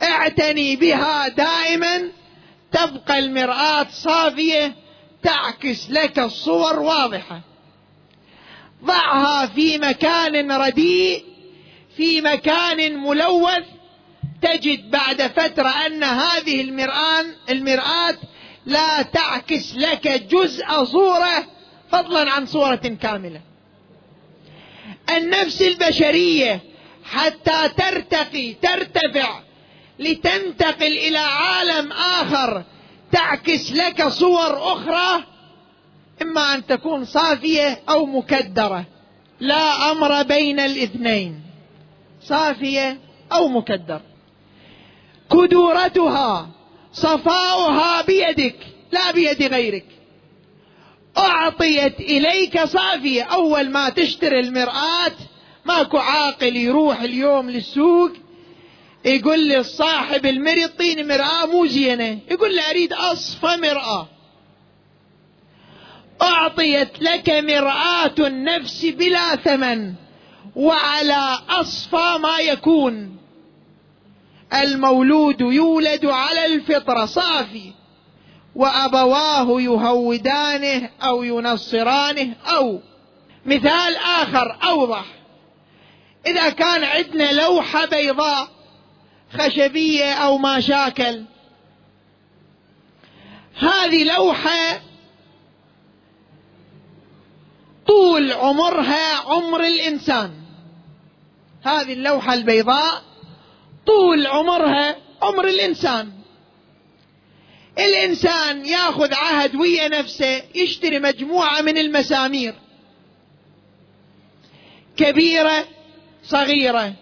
اعتني 0.04 0.76
بها 0.76 1.28
دائما 1.28 2.12
تبقى 2.72 3.20
المرآة 3.20 3.88
صافية 3.92 4.76
تعكس 5.24 5.90
لك 5.90 6.20
الصور 6.20 6.80
واضحة. 6.80 7.42
ضعها 8.84 9.46
في 9.46 9.78
مكان 9.78 10.52
رديء 10.52 11.24
في 11.98 12.22
مكان 12.22 12.98
ملوث 12.98 13.64
تجد 14.42 14.92
بعد 14.92 15.22
فترة 15.22 15.70
أن 15.86 16.04
هذه 16.04 16.62
المرآة 16.62 17.26
المرآة 17.50 18.18
لا 18.66 19.02
تعكس 19.02 19.76
لك 19.76 20.08
جزء 20.08 20.84
صورة 20.84 21.48
فضلا 21.92 22.32
عن 22.32 22.46
صورة 22.46 22.98
كاملة. 23.02 23.42
النفس 25.18 25.62
البشرية 25.62 26.60
حتى 27.04 27.70
ترتقي 27.78 28.54
ترتفع 28.54 29.40
لتنتقل 30.00 30.98
إلى 30.98 31.18
عالم 31.18 31.92
آخر 31.92 32.64
تعكس 33.12 33.72
لك 33.72 34.08
صور 34.08 34.74
أخرى 34.74 35.24
إما 36.22 36.56
أن 36.56 36.66
تكون 36.66 37.06
صافية 37.06 37.82
أو 37.90 38.06
مكدرة. 38.06 38.86
لا 39.40 39.92
أمر 39.92 40.24
بين 40.24 40.60
الاثنين 40.60 41.42
صافية 42.22 42.98
أو 43.32 43.48
مكدر. 43.48 44.02
كدورتها 45.32 46.50
صفاؤها 46.94 48.02
بيدك 48.02 48.56
لا 48.92 49.12
بيد 49.12 49.44
غيرك. 49.44 49.86
أعطيت 51.20 52.00
إليك 52.00 52.64
صافيه 52.64 53.24
أول 53.24 53.70
ما 53.70 53.90
تشتري 53.90 54.40
المرآة 54.40 55.12
ماكو 55.66 55.98
عاقل 55.98 56.56
يروح 56.56 57.02
اليوم 57.02 57.50
للسوق 57.50 58.12
يقول 59.06 59.48
لي 59.48 59.64
صاحب 59.64 60.26
المري 60.26 60.62
اعطيني 60.62 61.04
مرآة 61.04 61.46
مو 61.46 61.66
زينة 61.66 62.20
يقول 62.32 62.56
لي 62.56 62.70
أريد 62.70 62.94
أصفى 62.94 63.58
مرآة. 63.62 64.08
أعطيت 66.22 67.02
لك 67.02 67.30
مرآة 67.30 68.16
النفس 68.20 68.86
بلا 68.86 69.36
ثمن 69.36 69.94
وعلى 70.56 71.40
أصفى 71.50 72.18
ما 72.20 72.40
يكون. 72.40 73.18
المولود 74.54 75.42
يولد 75.42 76.06
على 76.06 76.46
الفطرة 76.46 77.06
صافي. 77.06 77.79
وأبواه 78.60 79.62
يهودانه 79.62 80.90
أو 81.04 81.24
ينصرانه 81.24 82.36
أو 82.46 82.80
مثال 83.46 83.96
آخر 83.96 84.58
أوضح. 84.64 85.06
إذا 86.28 86.50
كان 86.50 86.84
عندنا 86.84 87.32
لوحة 87.32 87.86
بيضاء 87.86 88.48
خشبية 89.34 90.14
أو 90.14 90.38
ما 90.38 90.60
شاكل 90.60 91.26
هذه 93.60 94.04
لوحة 94.04 94.82
طول 97.88 98.32
عمرها 98.32 99.16
عمر 99.16 99.64
الإنسان. 99.64 100.32
هذه 101.64 101.94
اللوحة 101.94 102.34
البيضاء 102.34 103.04
طول 103.86 104.28
عمرها 104.28 104.96
عمر 105.22 105.48
الإنسان. 105.48 106.19
الإنسان 107.78 108.66
ياخذ 108.66 109.14
عهد 109.14 109.56
ويا 109.56 109.88
نفسه 109.88 110.42
يشتري 110.56 111.00
مجموعة 111.00 111.62
من 111.62 111.78
المسامير. 111.78 112.56
كبيرة 114.98 115.68
صغيرة 116.24 116.94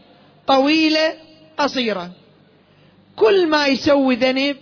طويلة 0.48 1.14
قصيرة. 1.58 2.12
كل 3.16 3.48
ما 3.48 3.68
يسوي 3.68 4.16
ذنب 4.16 4.58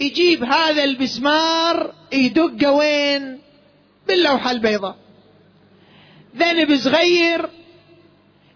يجيب 0.00 0.44
هذا 0.44 0.84
المسمار 0.84 1.94
يدقه 2.12 2.72
وين؟ 2.72 3.38
باللوحة 4.08 4.50
البيضاء. 4.50 4.96
ذنب 6.36 6.76
صغير 6.76 7.48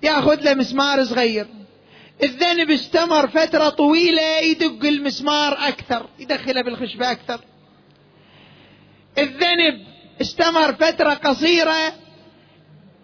ياخذ 0.03 0.43
له 0.43 0.55
مسمار 0.55 1.05
صغير. 1.05 1.58
الذنب 2.23 2.71
استمر 2.71 3.29
فترة 3.29 3.69
طويلة 3.69 4.39
يدق 4.39 4.85
المسمار 4.85 5.69
أكثر 5.69 6.09
يدخله 6.19 6.63
بالخشبة 6.63 7.11
أكثر. 7.11 7.41
الذنب 9.19 9.87
استمر 10.21 10.73
فترة 10.73 11.15
قصيرة 11.15 11.93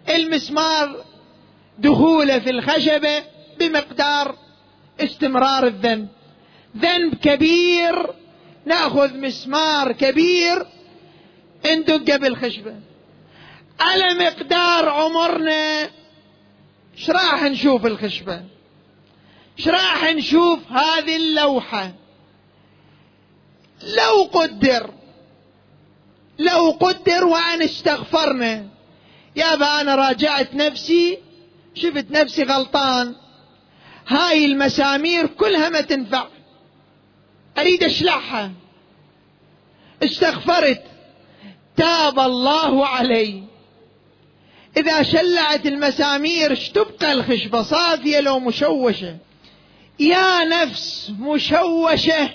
المسمار 0.08 1.04
دخوله 1.78 2.38
في 2.38 2.50
الخشبة 2.50 3.22
بمقدار 3.58 4.36
استمرار 5.00 5.66
الذنب. 5.66 6.08
ذنب 6.76 7.14
كبير 7.14 8.06
نأخذ 8.66 9.18
مسمار 9.18 9.92
كبير 9.92 10.66
ندقه 11.66 12.16
بالخشبة. 12.16 12.74
على 13.80 14.14
مقدار 14.14 14.88
عمرنا 14.88 15.90
إيش 16.98 17.10
راح 17.10 17.42
نشوف 17.42 17.86
الخشبة؟ 17.86 18.53
إيش 19.58 19.68
راح 19.68 20.04
نشوف 20.04 20.58
هذه 20.72 21.16
اللوحة؟ 21.16 21.92
لو 23.82 24.22
قدر 24.32 24.90
لو 26.38 26.70
قدر 26.70 27.24
وأن 27.24 27.62
استغفرنا. 27.62 28.68
يابا 29.36 29.80
أنا 29.80 29.94
راجعت 29.94 30.54
نفسي 30.54 31.18
شفت 31.74 32.10
نفسي 32.10 32.42
غلطان. 32.42 33.14
هاي 34.08 34.44
المسامير 34.44 35.26
كلها 35.26 35.68
ما 35.68 35.80
تنفع. 35.80 36.26
أريد 37.58 37.82
أشلعها. 37.84 38.52
استغفرت. 40.02 40.82
تاب 41.76 42.20
الله 42.20 42.86
علي. 42.86 43.42
إذا 44.76 45.02
شلعت 45.02 45.66
المسامير 45.66 46.52
اش 46.52 46.68
تبقى 46.68 47.12
الخشبة 47.12 47.62
صافية 47.62 48.20
لو 48.20 48.38
مشوشة؟ 48.40 49.16
يا 50.00 50.44
نفس 50.44 51.12
مشوشة 51.20 52.30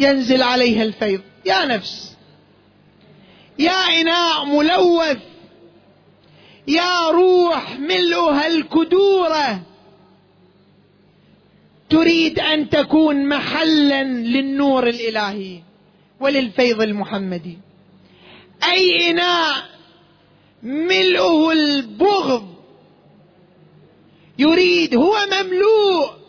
ينزل 0.00 0.42
عليها 0.42 0.82
الفيض. 0.82 1.20
يا 1.46 1.64
نفس. 1.64 2.16
يا 3.58 4.00
إناء 4.00 4.44
ملوث. 4.44 5.18
يا 6.68 7.10
روح 7.10 7.78
ملؤها 7.78 8.46
الكدورة. 8.46 9.62
تريد 11.90 12.38
أن 12.38 12.70
تكون 12.70 13.28
محلا 13.28 14.02
للنور 14.04 14.88
الإلهي 14.88 15.62
وللفيض 16.20 16.82
المحمدي. 16.82 17.58
أي 18.64 19.10
إناء 19.10 19.64
ملؤه 20.62 21.52
البغض. 21.52 22.54
يريد 24.38 24.96
هو 24.96 25.16
مملوء. 25.26 26.23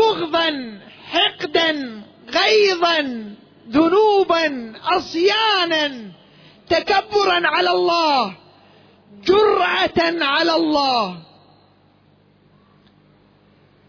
بغضا 0.00 0.80
حقدا 1.04 2.02
غيظا 2.28 2.98
ذنوبا 3.68 4.72
عصيانا 4.82 6.12
تكبرا 6.68 7.40
على 7.46 7.70
الله 7.70 8.36
جرأة 9.24 10.24
على 10.24 10.56
الله. 10.56 11.16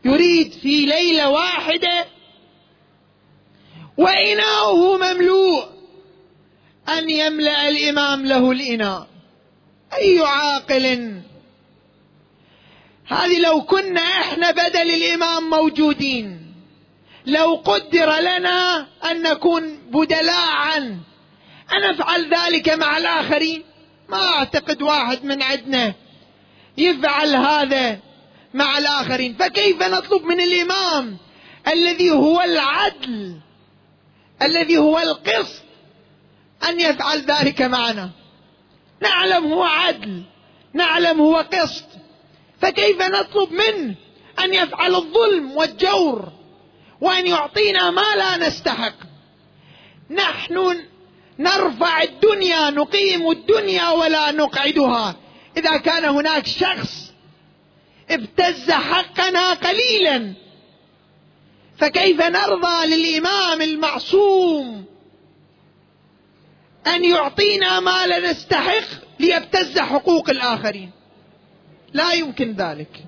يريد 0.06 0.52
في 0.52 0.86
ليلة 0.86 1.30
واحدة 1.30 2.06
وإناؤه 3.98 4.98
مملوء 4.98 5.66
أن 6.90 7.10
يملأ 7.10 7.70
الإمام 7.70 8.26
له 8.26 8.52
الإناء. 8.52 9.08
أي 9.94 10.20
عاقل 10.20 11.21
هذه 13.12 13.40
لو 13.40 13.62
كنا 13.62 14.02
إحنا 14.02 14.52
بدل 14.52 14.92
الإمام 14.92 15.50
موجودين 15.50 16.54
لو 17.26 17.56
قدر 17.56 18.20
لنا 18.20 18.88
أن 19.12 19.22
نكون 19.22 19.78
بدلاء 19.92 20.50
عنه 20.50 20.98
أنفعل 21.74 22.34
ذلك 22.34 22.70
مع 22.70 22.98
الآخرين؟ 22.98 23.64
ما 24.10 24.28
أعتقد 24.28 24.82
واحد 24.82 25.26
من 25.26 25.42
عندنا 25.44 25.94
يفعل 26.78 27.36
هذا 27.36 28.00
مع 28.54 28.78
الآخرين. 28.78 29.36
فكيف 29.36 29.84
نطلب 29.84 30.24
من 30.24 30.42
الإمام 30.42 31.18
الذي 31.68 32.12
هو 32.12 32.42
العدل 32.42 33.40
الذي 34.42 34.78
هو 34.78 35.00
القسط 35.00 35.64
أن 36.70 36.80
يفعل 36.80 37.20
ذلك 37.22 37.62
معنا؟ 37.62 38.10
نعلم 39.02 39.54
هو 39.54 39.64
عدل 39.64 40.24
نعلم 40.74 41.22
هو 41.22 41.36
قسط. 41.36 42.01
فكيف 42.62 43.02
نطلب 43.02 43.52
منه 43.52 43.96
أن 44.44 44.54
يفعل 44.54 44.96
الظلم 44.96 45.52
والجور 45.52 46.32
وأن 47.02 47.28
يعطينا 47.28 47.92
ما 47.92 48.16
لا 48.16 48.48
نستحق؟ 48.48 48.94
نحن 50.10 50.82
نرفع 51.40 52.02
الدنيا 52.02 52.70
نقيم 52.70 53.32
الدنيا 53.32 53.90
ولا 53.90 54.32
نقعدها. 54.32 55.16
إذا 55.58 55.78
كان 55.78 56.06
هناك 56.06 56.48
شخص 56.48 57.12
ابتز 58.10 58.72
حقنا 58.72 59.54
قليلا 59.54 60.34
فكيف 61.78 62.22
نرضى 62.22 62.86
للإمام 62.86 63.62
المعصوم 63.62 64.86
أن 66.88 67.04
يعطينا 67.06 67.80
ما 67.80 68.08
لا 68.08 68.32
نستحق 68.32 68.88
ليبتز 69.20 69.80
حقوق 69.80 70.30
الآخرين؟ 70.30 70.92
لا 71.94 72.14
يمكن 72.14 72.54
ذلك. 72.54 73.04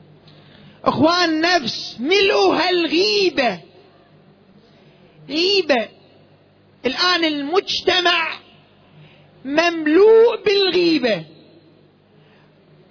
إخوان 0.86 1.42
نفس 1.42 1.98
ملؤها 2.00 2.70
الغيبة. 2.70 3.60
غيبة. 5.30 5.90
الآن 6.86 7.26
المجتمع 7.26 8.40
مملوء 9.46 10.44
بالغيبة. 10.46 11.26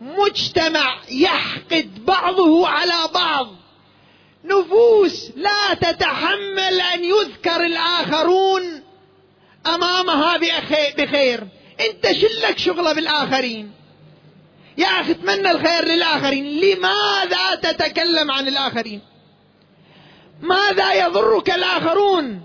مجتمع 0.00 1.00
يحقد 1.10 2.04
بعضه 2.04 2.68
على 2.68 3.08
بعض. 3.14 3.48
نفوس 4.44 5.30
لا 5.36 5.74
تتحمل 5.74 6.80
أن 6.94 7.04
يذكر 7.04 7.66
الآخرون 7.66 8.82
أمامها 9.66 10.36
بخير. 10.98 11.46
أنت 11.80 12.12
شلك 12.12 12.58
شغلة 12.58 12.92
بالآخرين. 12.92 13.81
يا 14.78 14.86
أخي 14.86 15.10
أتمنى 15.10 15.50
الخير 15.50 15.84
للآخرين. 15.84 16.60
لماذا 16.60 17.54
تتكلم 17.54 18.30
عن 18.30 18.48
الآخرين؟ 18.48 19.00
ماذا 20.42 21.06
يضرك 21.06 21.50
الآخرون؟ 21.50 22.42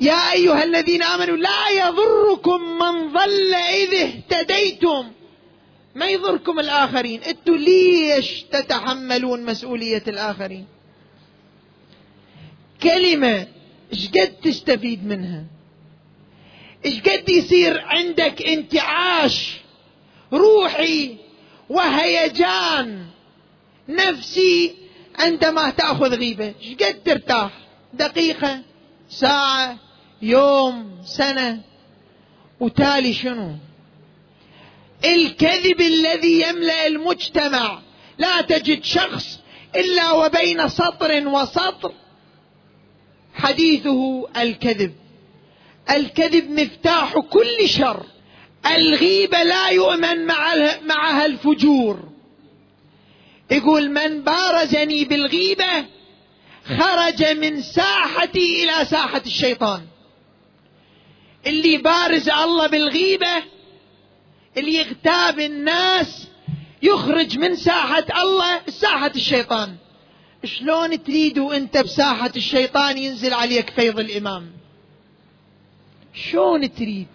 يا 0.00 0.32
أيها 0.32 0.64
الذين 0.64 1.02
آمنوا 1.02 1.36
لا 1.36 1.68
يضركم 1.68 2.60
من 2.60 3.12
ضل 3.12 3.54
إذ 3.54 3.94
اهتديتم. 3.94 5.10
ما 5.94 6.06
يضركم 6.06 6.60
الآخرين؟ 6.60 7.22
أنتوا 7.22 7.56
ليش 7.56 8.42
تتحملون 8.42 9.44
مسؤولية 9.44 10.02
الآخرين؟ 10.08 10.66
كلمة 12.82 13.46
إيش 13.92 14.08
قد 14.08 14.34
تستفيد 14.42 15.06
منها؟ 15.06 15.44
إيش 16.84 17.00
قد 17.00 17.28
يصير 17.28 17.80
عندك 17.80 18.42
انتعاش؟ 18.42 19.60
روحي 20.32 21.16
وهيجان. 21.68 23.06
نفسي 23.88 24.74
عندما 25.18 25.70
تأخذ 25.70 26.14
غيبة 26.14 26.54
إيش 26.62 26.74
قد 26.74 27.02
ترتاح؟ 27.02 27.50
دقيقة 27.94 28.62
ساعة 29.10 29.78
يوم 30.22 31.02
سنة. 31.04 31.60
وتالي 32.60 33.12
شنو؟ 33.12 33.54
الكذب 35.04 35.80
الذي 35.80 36.42
يملأ 36.42 36.86
المجتمع. 36.86 37.82
لا 38.18 38.40
تجد 38.40 38.84
شخص 38.84 39.38
إلا 39.76 40.10
وبين 40.10 40.68
سطر 40.68 41.28
وسطر. 41.28 41.92
حديثه 43.34 44.28
الكذب. 44.36 44.94
الكذب 45.90 46.50
مفتاح 46.50 47.18
كل 47.18 47.68
شر. 47.68 48.06
الغيبة 48.76 49.42
لا 49.42 49.68
يؤمن 49.68 50.26
معها 50.86 51.26
الفجور. 51.26 52.08
يقول 53.50 53.90
من 53.90 54.22
بارزني 54.22 55.04
بالغيبة 55.04 55.84
خرج 56.64 57.24
من 57.24 57.62
ساحتي 57.62 58.64
إلى 58.64 58.84
ساحة 58.84 59.22
الشيطان. 59.26 59.82
اللي 61.46 61.76
بارز 61.76 62.28
الله 62.28 62.66
بالغيبة 62.66 63.42
اللي 64.56 64.74
يغتاب 64.74 65.40
الناس 65.40 66.28
يخرج 66.82 67.38
من 67.38 67.56
ساحة 67.56 68.04
الله 68.22 68.60
ساحة 68.68 69.12
الشيطان. 69.16 69.76
شلون 70.44 71.02
تريدوا 71.02 71.56
أنت 71.56 71.78
بساحة 71.78 72.32
الشيطان 72.36 72.98
ينزل 72.98 73.34
عليك 73.34 73.70
فيض 73.70 73.98
الإمام؟ 74.00 74.50
شلون 76.14 76.74
تريد؟ 76.74 77.08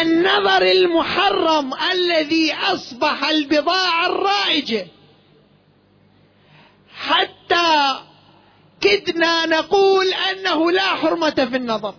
النظر 0.00 0.62
المحرم 0.62 1.74
الذي 1.92 2.54
أصبح 2.54 3.28
البضاعة 3.28 4.06
الرائجة. 4.06 4.86
حتى 6.96 8.00
كدنا 8.80 9.46
نقول 9.46 10.06
أنه 10.12 10.72
لا 10.72 10.86
حرمة 10.86 11.30
في 11.30 11.56
النظر 11.56 11.94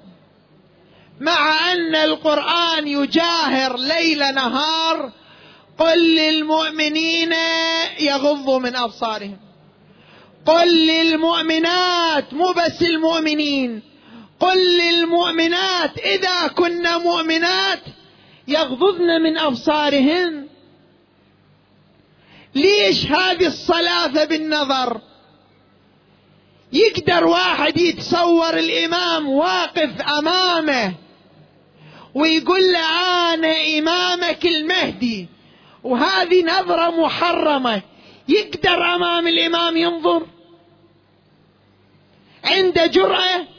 مع 1.19 1.71
أن 1.71 1.95
القرآن 1.95 2.87
يجاهر 2.87 3.77
ليل 3.77 4.19
نهار 4.19 5.11
قل 5.79 6.15
للمؤمنين 6.15 7.33
يغضوا 7.99 8.59
من 8.59 8.75
أبصارهم 8.75 9.37
قل 10.45 10.87
للمؤمنات 10.87 12.33
مو 12.33 12.51
بس 12.51 12.81
المؤمنين 12.81 13.81
قل 14.41 14.77
للمؤمنات 14.77 15.97
إذا 15.99 16.47
كن 16.47 16.83
مؤمنات 16.83 17.79
يغضضن 18.47 19.21
من 19.21 19.37
أبصارهن. 19.37 20.47
ليش 22.55 23.05
هذه 23.05 23.47
الصلافه 23.47 24.25
بالنظر؟ 24.25 25.01
يقدر 26.73 27.25
واحد 27.25 27.77
يتصور 27.77 28.57
الإمام 28.57 29.29
واقف 29.29 30.01
أمامه 30.01 30.93
ويقول 32.15 32.73
له 32.73 33.33
أنا 33.33 33.79
إمامك 33.79 34.45
المهدي 34.45 35.27
وهذه 35.83 36.43
نظرة 36.43 36.89
محرمة. 37.03 37.81
يقدر 38.27 38.95
أمام 38.95 39.27
الإمام 39.27 39.77
ينظر؟ 39.77 40.27
عنده 42.43 42.85
جرأة؟ 42.85 43.50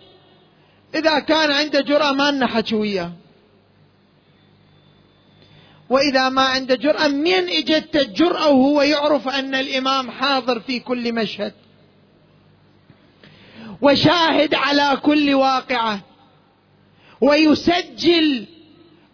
إذا 0.95 1.19
كان 1.19 1.51
عنده 1.51 1.81
جرأة 1.81 2.13
ما 2.13 2.31
نحكي 2.31 2.75
وياه 2.75 3.13
وإذا 5.93 6.29
ما 6.29 6.43
عنده 6.43 6.75
جرأة 6.75 7.09
من 7.09 7.49
إجت 7.49 7.97
الجرأة 7.97 8.49
وهو 8.49 8.83
يعرف 8.83 9.29
أن 9.29 9.55
الإمام 9.55 10.11
حاضر 10.11 10.61
في 10.61 10.81
كل 10.81 11.13
مشهد. 11.13 11.53
وشاهد 13.83 14.55
على 14.55 14.97
كل 15.03 15.35
واقعة. 15.35 16.01
ويسجل 17.21 18.47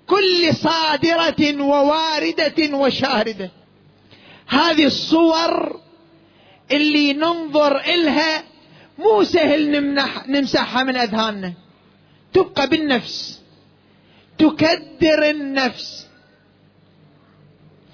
كل 0.07 0.55
صادرة 0.55 1.63
وواردة 1.63 2.77
وشاردة 2.77 3.51
هذه 4.47 4.87
الصور 4.87 5.81
اللي 6.71 7.13
ننظر 7.13 7.81
إلها 7.81 8.45
مو 8.99 9.25
سهل 9.25 9.95
نمسحها 10.29 10.83
من 10.83 10.97
أذهاننا. 10.97 11.68
تبقى 12.33 12.67
بالنفس. 12.69 13.41
تكدر 14.39 15.31
النفس. 15.31 16.09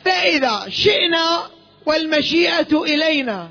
فإذا 0.04 0.68
شئنا 0.68 1.42
والمشيئة 1.86 2.82
إلينا 2.82 3.50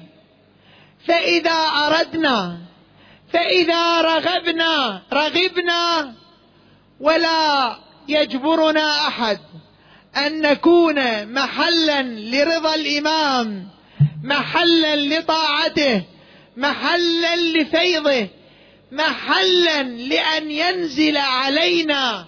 فإذا 1.07 1.51
أردنا 1.87 2.57
فإذا 3.33 4.01
رغبنا 4.01 5.01
رغبنا 5.13 6.13
ولا 6.99 7.75
يجبرنا 8.07 9.07
أحد 9.07 9.39
أن 10.17 10.41
نكون 10.41 11.27
محلا 11.33 12.03
لرضا 12.03 12.75
الإمام 12.75 13.67
محلا 14.23 14.95
لطاعته 14.95 16.03
محلا 16.57 17.35
لفيضه 17.35 18.27
محلا 18.93 19.83
لأن 19.83 20.51
ينزل 20.51 21.17
علينا 21.17 22.25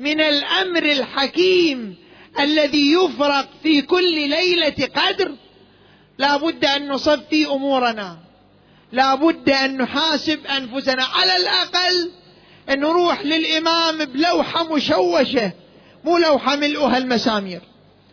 من 0.00 0.20
الأمر 0.20 0.82
الحكيم 0.82 1.96
الذي 2.40 2.92
يفرق 2.92 3.48
في 3.62 3.82
كل 3.82 4.28
ليلة 4.28 4.88
قدر. 4.96 5.34
لا 6.18 6.36
بد 6.36 6.64
أن 6.64 6.88
نصفي 6.88 7.46
أمورنا. 7.46 8.18
لا 8.92 9.14
بد 9.14 9.50
أن 9.50 9.76
نحاسب 9.76 10.46
أنفسنا. 10.46 11.04
على 11.04 11.36
الأقل 11.36 12.10
أن 12.70 12.80
نروح 12.80 13.22
للإمام 13.22 14.04
بلوحة 14.04 14.74
مشوشة 14.74 15.52
مو 16.04 16.18
لوحة 16.18 16.56
ملؤها 16.56 16.98
المسامير. 16.98 17.60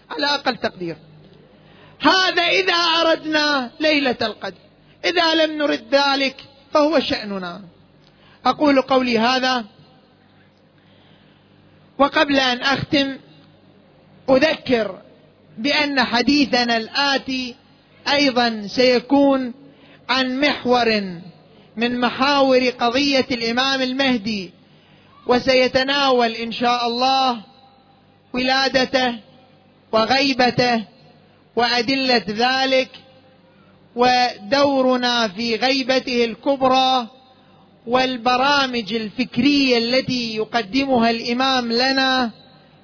على 0.10 0.26
أقل 0.26 0.58
تقدير. 0.58 0.98
هذا 2.00 2.44
إذا 2.44 2.74
أردنا 2.74 3.72
ليلة 3.80 4.18
القدر. 4.22 4.58
إذا 5.06 5.36
لم 5.36 5.58
نرد 5.58 5.96
ذلك 5.96 6.36
فهو 6.74 7.00
شأننا. 7.00 7.62
أقول 8.46 8.82
قولي 8.82 9.20
هذا 9.20 9.66
وقبل 11.98 12.40
أن 12.40 12.62
أختم 12.62 13.18
أذكر 14.30 15.02
بأن 15.58 16.04
حديثنا 16.04 16.78
الآتي 16.78 17.56
أيضا 18.12 18.68
سيكون 18.68 19.54
عن 20.10 20.40
محور 20.40 21.02
من 21.78 22.00
محاور 22.00 22.70
قضية 22.70 23.26
الإمام 23.32 23.82
المهدي 23.82 24.52
وسيتناول 25.28 26.32
إن 26.32 26.52
شاء 26.52 26.88
الله 26.88 27.42
ولادته 28.34 29.16
وغيبته 29.92 30.84
وأدلة 31.56 32.24
ذلك 32.28 32.90
ودورنا 33.96 35.28
في 35.28 35.56
غيبته 35.56 36.26
الكبرى 36.26 37.08
والبرامج 37.88 38.94
الفكرية 38.94 39.78
التي 39.78 40.36
يقدمها 40.36 41.10
الإمام 41.10 41.72
لنا 41.72 42.32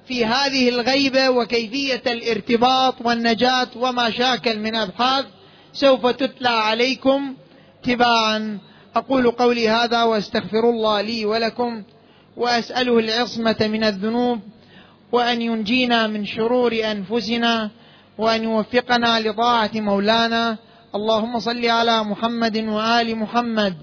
في 0.08 0.24
هذه 0.24 0.68
الغيبة 0.68 1.30
وكيفية 1.30 2.02
الارتباط 2.06 2.94
والنجاة 3.04 3.68
وما 3.76 4.10
شاكل 4.10 4.58
من 4.58 4.74
أبحاث 4.74 5.24
سوف 5.72 6.06
تتلى 6.06 6.48
عليكم 6.48 7.34
تباعا. 7.82 8.58
أقول 8.96 9.30
قولي 9.30 9.68
هذا 9.68 10.02
واستغفر 10.02 10.70
الله 10.70 11.00
لي 11.00 11.24
ولكم 11.24 11.82
وأسأله 12.36 12.98
العصمة 12.98 13.56
من 13.60 13.84
الذنوب 13.84 14.40
وأن 15.12 15.42
ينجينا 15.42 16.06
من 16.06 16.26
شرور 16.26 16.72
أنفسنا 16.72 17.70
وأن 18.18 18.42
يوفقنا 18.42 19.20
لطاعة 19.20 19.70
مولانا. 19.74 20.56
اللهم 20.94 21.38
صل 21.38 21.66
على 21.66 22.04
محمد 22.04 22.56
وآل 22.56 23.16
محمد. 23.16 23.76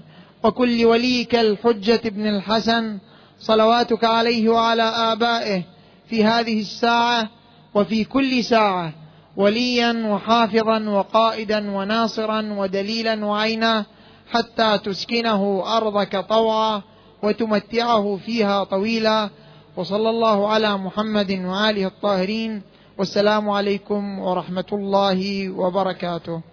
وكل 0.44 0.84
وليك 0.84 1.34
الحجه 1.34 2.00
ابن 2.04 2.26
الحسن 2.26 2.98
صلواتك 3.38 4.04
عليه 4.04 4.48
وعلى 4.48 4.82
آبائه 4.82 5.62
في 6.08 6.24
هذه 6.24 6.60
الساعة 6.60 7.28
وفي 7.74 8.04
كل 8.04 8.44
ساعة 8.44 8.92
وليا 9.36 10.06
وحافظا 10.06 10.88
وقائدا 10.88 11.70
وناصرا 11.70 12.54
ودليلا 12.58 13.24
وعينا 13.24 13.84
حتى 14.30 14.78
تسكنه 14.78 15.62
أرضك 15.76 16.16
طوعا 16.28 16.82
وتمتعه 17.22 18.16
فيها 18.26 18.64
طويلا. 18.64 19.30
وصلى 19.76 20.10
الله 20.10 20.48
على 20.48 20.76
محمد 20.76 21.30
وآله 21.30 21.86
الطاهرين. 21.86 22.62
والسلام 22.98 23.50
عليكم 23.50 24.18
ورحمة 24.18 24.64
الله 24.72 25.50
وبركاته. 25.50 26.49